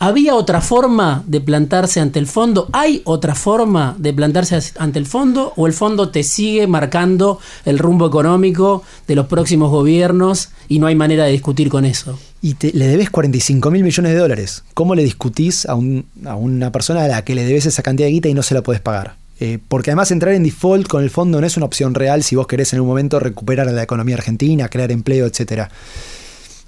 ¿Había 0.00 0.34
otra 0.34 0.60
forma 0.60 1.22
de 1.28 1.40
plantarse 1.40 2.00
ante 2.00 2.18
el 2.18 2.26
fondo? 2.26 2.68
¿Hay 2.72 3.02
otra 3.04 3.36
forma 3.36 3.94
de 3.98 4.12
plantarse 4.12 4.60
ante 4.80 4.98
el 4.98 5.06
fondo? 5.06 5.52
¿O 5.54 5.68
el 5.68 5.72
fondo 5.72 6.08
te 6.08 6.24
sigue 6.24 6.66
marcando 6.66 7.38
el 7.64 7.78
rumbo 7.78 8.08
económico 8.08 8.82
de 9.06 9.14
los 9.14 9.26
próximos 9.26 9.70
gobiernos 9.70 10.48
y 10.66 10.80
no 10.80 10.88
hay 10.88 10.96
manera 10.96 11.26
de 11.26 11.30
discutir 11.30 11.68
con 11.68 11.84
eso? 11.84 12.18
Y 12.42 12.56
le 12.76 12.88
debes 12.88 13.10
45 13.10 13.70
mil 13.70 13.84
millones 13.84 14.12
de 14.12 14.18
dólares. 14.18 14.64
¿Cómo 14.74 14.96
le 14.96 15.04
discutís 15.04 15.66
a, 15.66 15.76
una 15.76 16.72
persona 16.72 17.04
a 17.04 17.08
la 17.08 17.24
que 17.24 17.36
le 17.36 17.44
debes 17.44 17.66
esa 17.66 17.84
cantidad 17.84 18.08
de 18.08 18.12
guita 18.14 18.28
y 18.28 18.34
no 18.34 18.42
se 18.42 18.54
la 18.54 18.62
puedes 18.62 18.82
pagar? 18.82 19.14
Eh, 19.38 19.60
porque 19.68 19.90
además 19.90 20.10
entrar 20.10 20.34
en 20.34 20.42
default 20.42 20.88
con 20.88 21.04
el 21.04 21.10
fondo 21.10 21.40
no 21.40 21.46
es 21.46 21.56
una 21.56 21.66
opción 21.66 21.94
real 21.94 22.24
si 22.24 22.34
vos 22.34 22.48
querés 22.48 22.72
en 22.72 22.80
un 22.80 22.88
momento 22.88 23.20
recuperar 23.20 23.68
a 23.68 23.72
la 23.72 23.84
economía 23.84 24.16
argentina, 24.16 24.68
crear 24.68 24.90
empleo, 24.90 25.26
etcétera. 25.26 25.70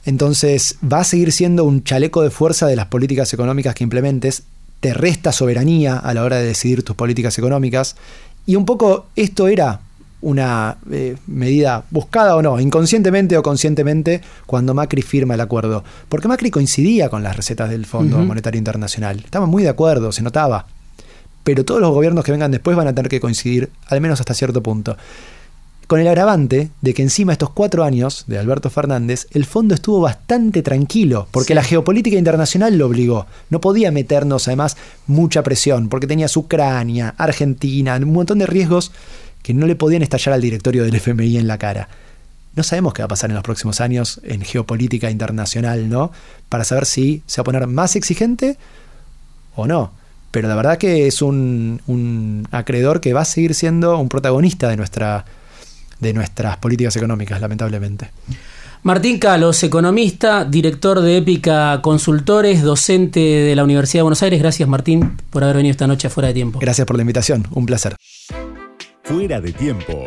Entonces 0.05 0.77
va 0.81 1.01
a 1.01 1.05
seguir 1.05 1.33
siendo 1.33 1.65
un 1.65 1.83
chaleco 1.83 2.23
de 2.23 2.31
fuerza 2.31 2.67
de 2.67 2.77
las 2.77 2.87
políticas 2.87 3.33
económicas 3.33 3.75
que 3.75 3.85
implementes, 3.85 4.45
te 4.81 4.93
resta 4.93 5.33
soberanía 5.33 5.97
a 5.97 6.13
la 6.13 6.25
hora 6.25 6.37
de 6.37 6.47
decidir 6.47 6.83
tus 6.83 6.95
políticas 6.95 7.39
económicas 7.39 7.97
y 8.47 8.57
un 8.57 8.67
poco 8.67 9.07
esto 9.17 9.49
era 9.49 9.81
una 10.21 10.79
eh, 10.91 11.17
medida 11.27 11.85
buscada 11.91 12.37
o 12.37 12.43
no, 12.43 12.59
inconscientemente 12.59 13.37
o 13.37 13.43
conscientemente, 13.43 14.23
cuando 14.47 14.73
Macri 14.73 15.03
firma 15.03 15.35
el 15.35 15.41
acuerdo. 15.41 15.85
Porque 16.09 16.29
Macri 16.29 16.51
coincidía 16.51 17.11
con 17.11 17.23
las 17.23 17.37
recetas 17.37 17.69
del 17.69 17.85
Fondo 17.85 18.19
Monetario 18.19 18.59
Internacional. 18.59 19.21
Estaba 19.23 19.45
muy 19.45 19.63
de 19.63 19.69
acuerdo, 19.69 20.13
se 20.13 20.23
notaba. 20.23 20.67
Pero 21.45 21.67
todos 21.67 21.83
los 21.83 21.91
gobiernos 21.91 22.25
que 22.25 22.33
vengan 22.33 22.51
después 22.51 22.75
van 22.75 22.89
a 22.89 22.95
tener 22.95 23.11
que 23.11 23.21
coincidir, 23.21 23.71
al 23.89 24.01
menos 24.01 24.19
hasta 24.19 24.33
cierto 24.33 24.63
punto 24.63 24.97
con 25.87 26.01
el 26.01 26.09
agravante 26.09 26.71
de 26.81 26.95
que 26.95 27.03
encima 27.03 27.33
estos 27.33 27.51
cuatro 27.51 27.85
años 27.85 28.25
de 28.27 28.39
Alberto 28.39 28.71
Fernández, 28.71 29.27
el 29.33 29.45
fondo 29.45 29.75
estuvo 29.75 30.01
bastante 30.01 30.63
tranquilo, 30.63 31.29
porque 31.31 31.55
la 31.55 31.63
geopolítica 31.63 32.17
internacional 32.17 32.77
lo 32.77 32.87
obligó. 32.87 33.27
No 33.51 33.61
podía 33.61 33.91
meternos 33.91 34.49
además 34.49 34.77
mucha 35.07 35.43
presión, 35.43 35.89
porque 35.89 36.07
tenías 36.07 36.37
Ucrania, 36.37 37.15
Argentina, 37.19 37.97
un 37.97 38.13
montón 38.13 38.39
de 38.39 38.47
riesgos 38.47 38.93
que 39.43 39.55
no 39.55 39.67
le 39.67 39.77
podían 39.77 40.03
estallar 40.03 40.35
al 40.35 40.41
directorio 40.41 40.85
del 40.85 40.95
FMI 40.95 41.37
en 41.37 41.47
la 41.47 41.59
cara. 41.59 41.89
No 42.57 42.63
sabemos 42.63 42.95
qué 42.95 43.03
va 43.03 43.07
a 43.07 43.09
pasar 43.09 43.31
en 43.31 43.35
los 43.35 43.45
próximos 43.45 43.81
años 43.81 44.21
en 44.23 44.43
geopolítica 44.43 45.11
internacional, 45.11 45.89
¿no? 45.89 46.13
Para 46.49 46.65
saber 46.65 46.87
si 46.87 47.23
se 47.27 47.41
va 47.41 47.43
a 47.43 47.45
poner 47.45 47.67
más 47.67 47.97
exigente 47.97 48.57
o 49.57 49.67
no. 49.67 49.93
Pero 50.31 50.49
la 50.49 50.55
verdad 50.55 50.79
que 50.79 51.07
es 51.07 51.21
un, 51.21 51.83
un 51.87 52.49
acreedor 52.53 53.01
que 53.01 53.13
va 53.13 53.21
a 53.21 53.25
seguir 53.25 53.55
siendo 53.55 53.99
un 53.99 54.09
protagonista 54.09 54.69
de 54.69 54.77
nuestra 54.77 55.25
de 56.01 56.13
nuestras 56.13 56.57
políticas 56.59 56.97
económicas, 56.97 57.41
lamentablemente. 57.41 58.11
Martín 58.85 59.19
Calos, 59.19 59.63
economista, 59.63 60.45
director 60.45 61.01
de 61.01 61.17
Épica 61.17 61.81
Consultores, 61.81 62.63
docente 62.63 63.19
de 63.19 63.57
la 63.57 63.65
Universidad 63.65 64.01
de 64.01 64.03
Buenos 64.03 64.23
Aires. 64.23 64.39
Gracias, 64.39 64.69
Martín, 64.69 65.17
por 65.31 65.43
haber 65.43 65.57
venido 65.57 65.71
esta 65.71 65.87
noche 65.87 66.11
fuera 66.11 66.29
de 66.29 66.35
tiempo. 66.35 66.59
Gracias 66.59 66.87
por 66.87 66.97
la 66.97 67.03
invitación, 67.03 67.47
un 67.53 67.65
placer. 67.65 67.97
Fuera 69.03 69.41
de 69.41 69.53
tiempo. 69.53 70.07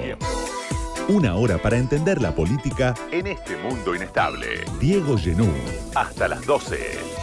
Una 1.07 1.35
hora 1.35 1.57
para 1.57 1.77
entender 1.77 2.21
la 2.21 2.35
política 2.35 2.93
en 3.11 3.25
este 3.25 3.57
mundo 3.57 3.95
inestable. 3.95 4.65
Diego 4.79 5.17
Genú, 5.17 5.49
hasta 5.95 6.27
las 6.27 6.45
12. 6.45 7.16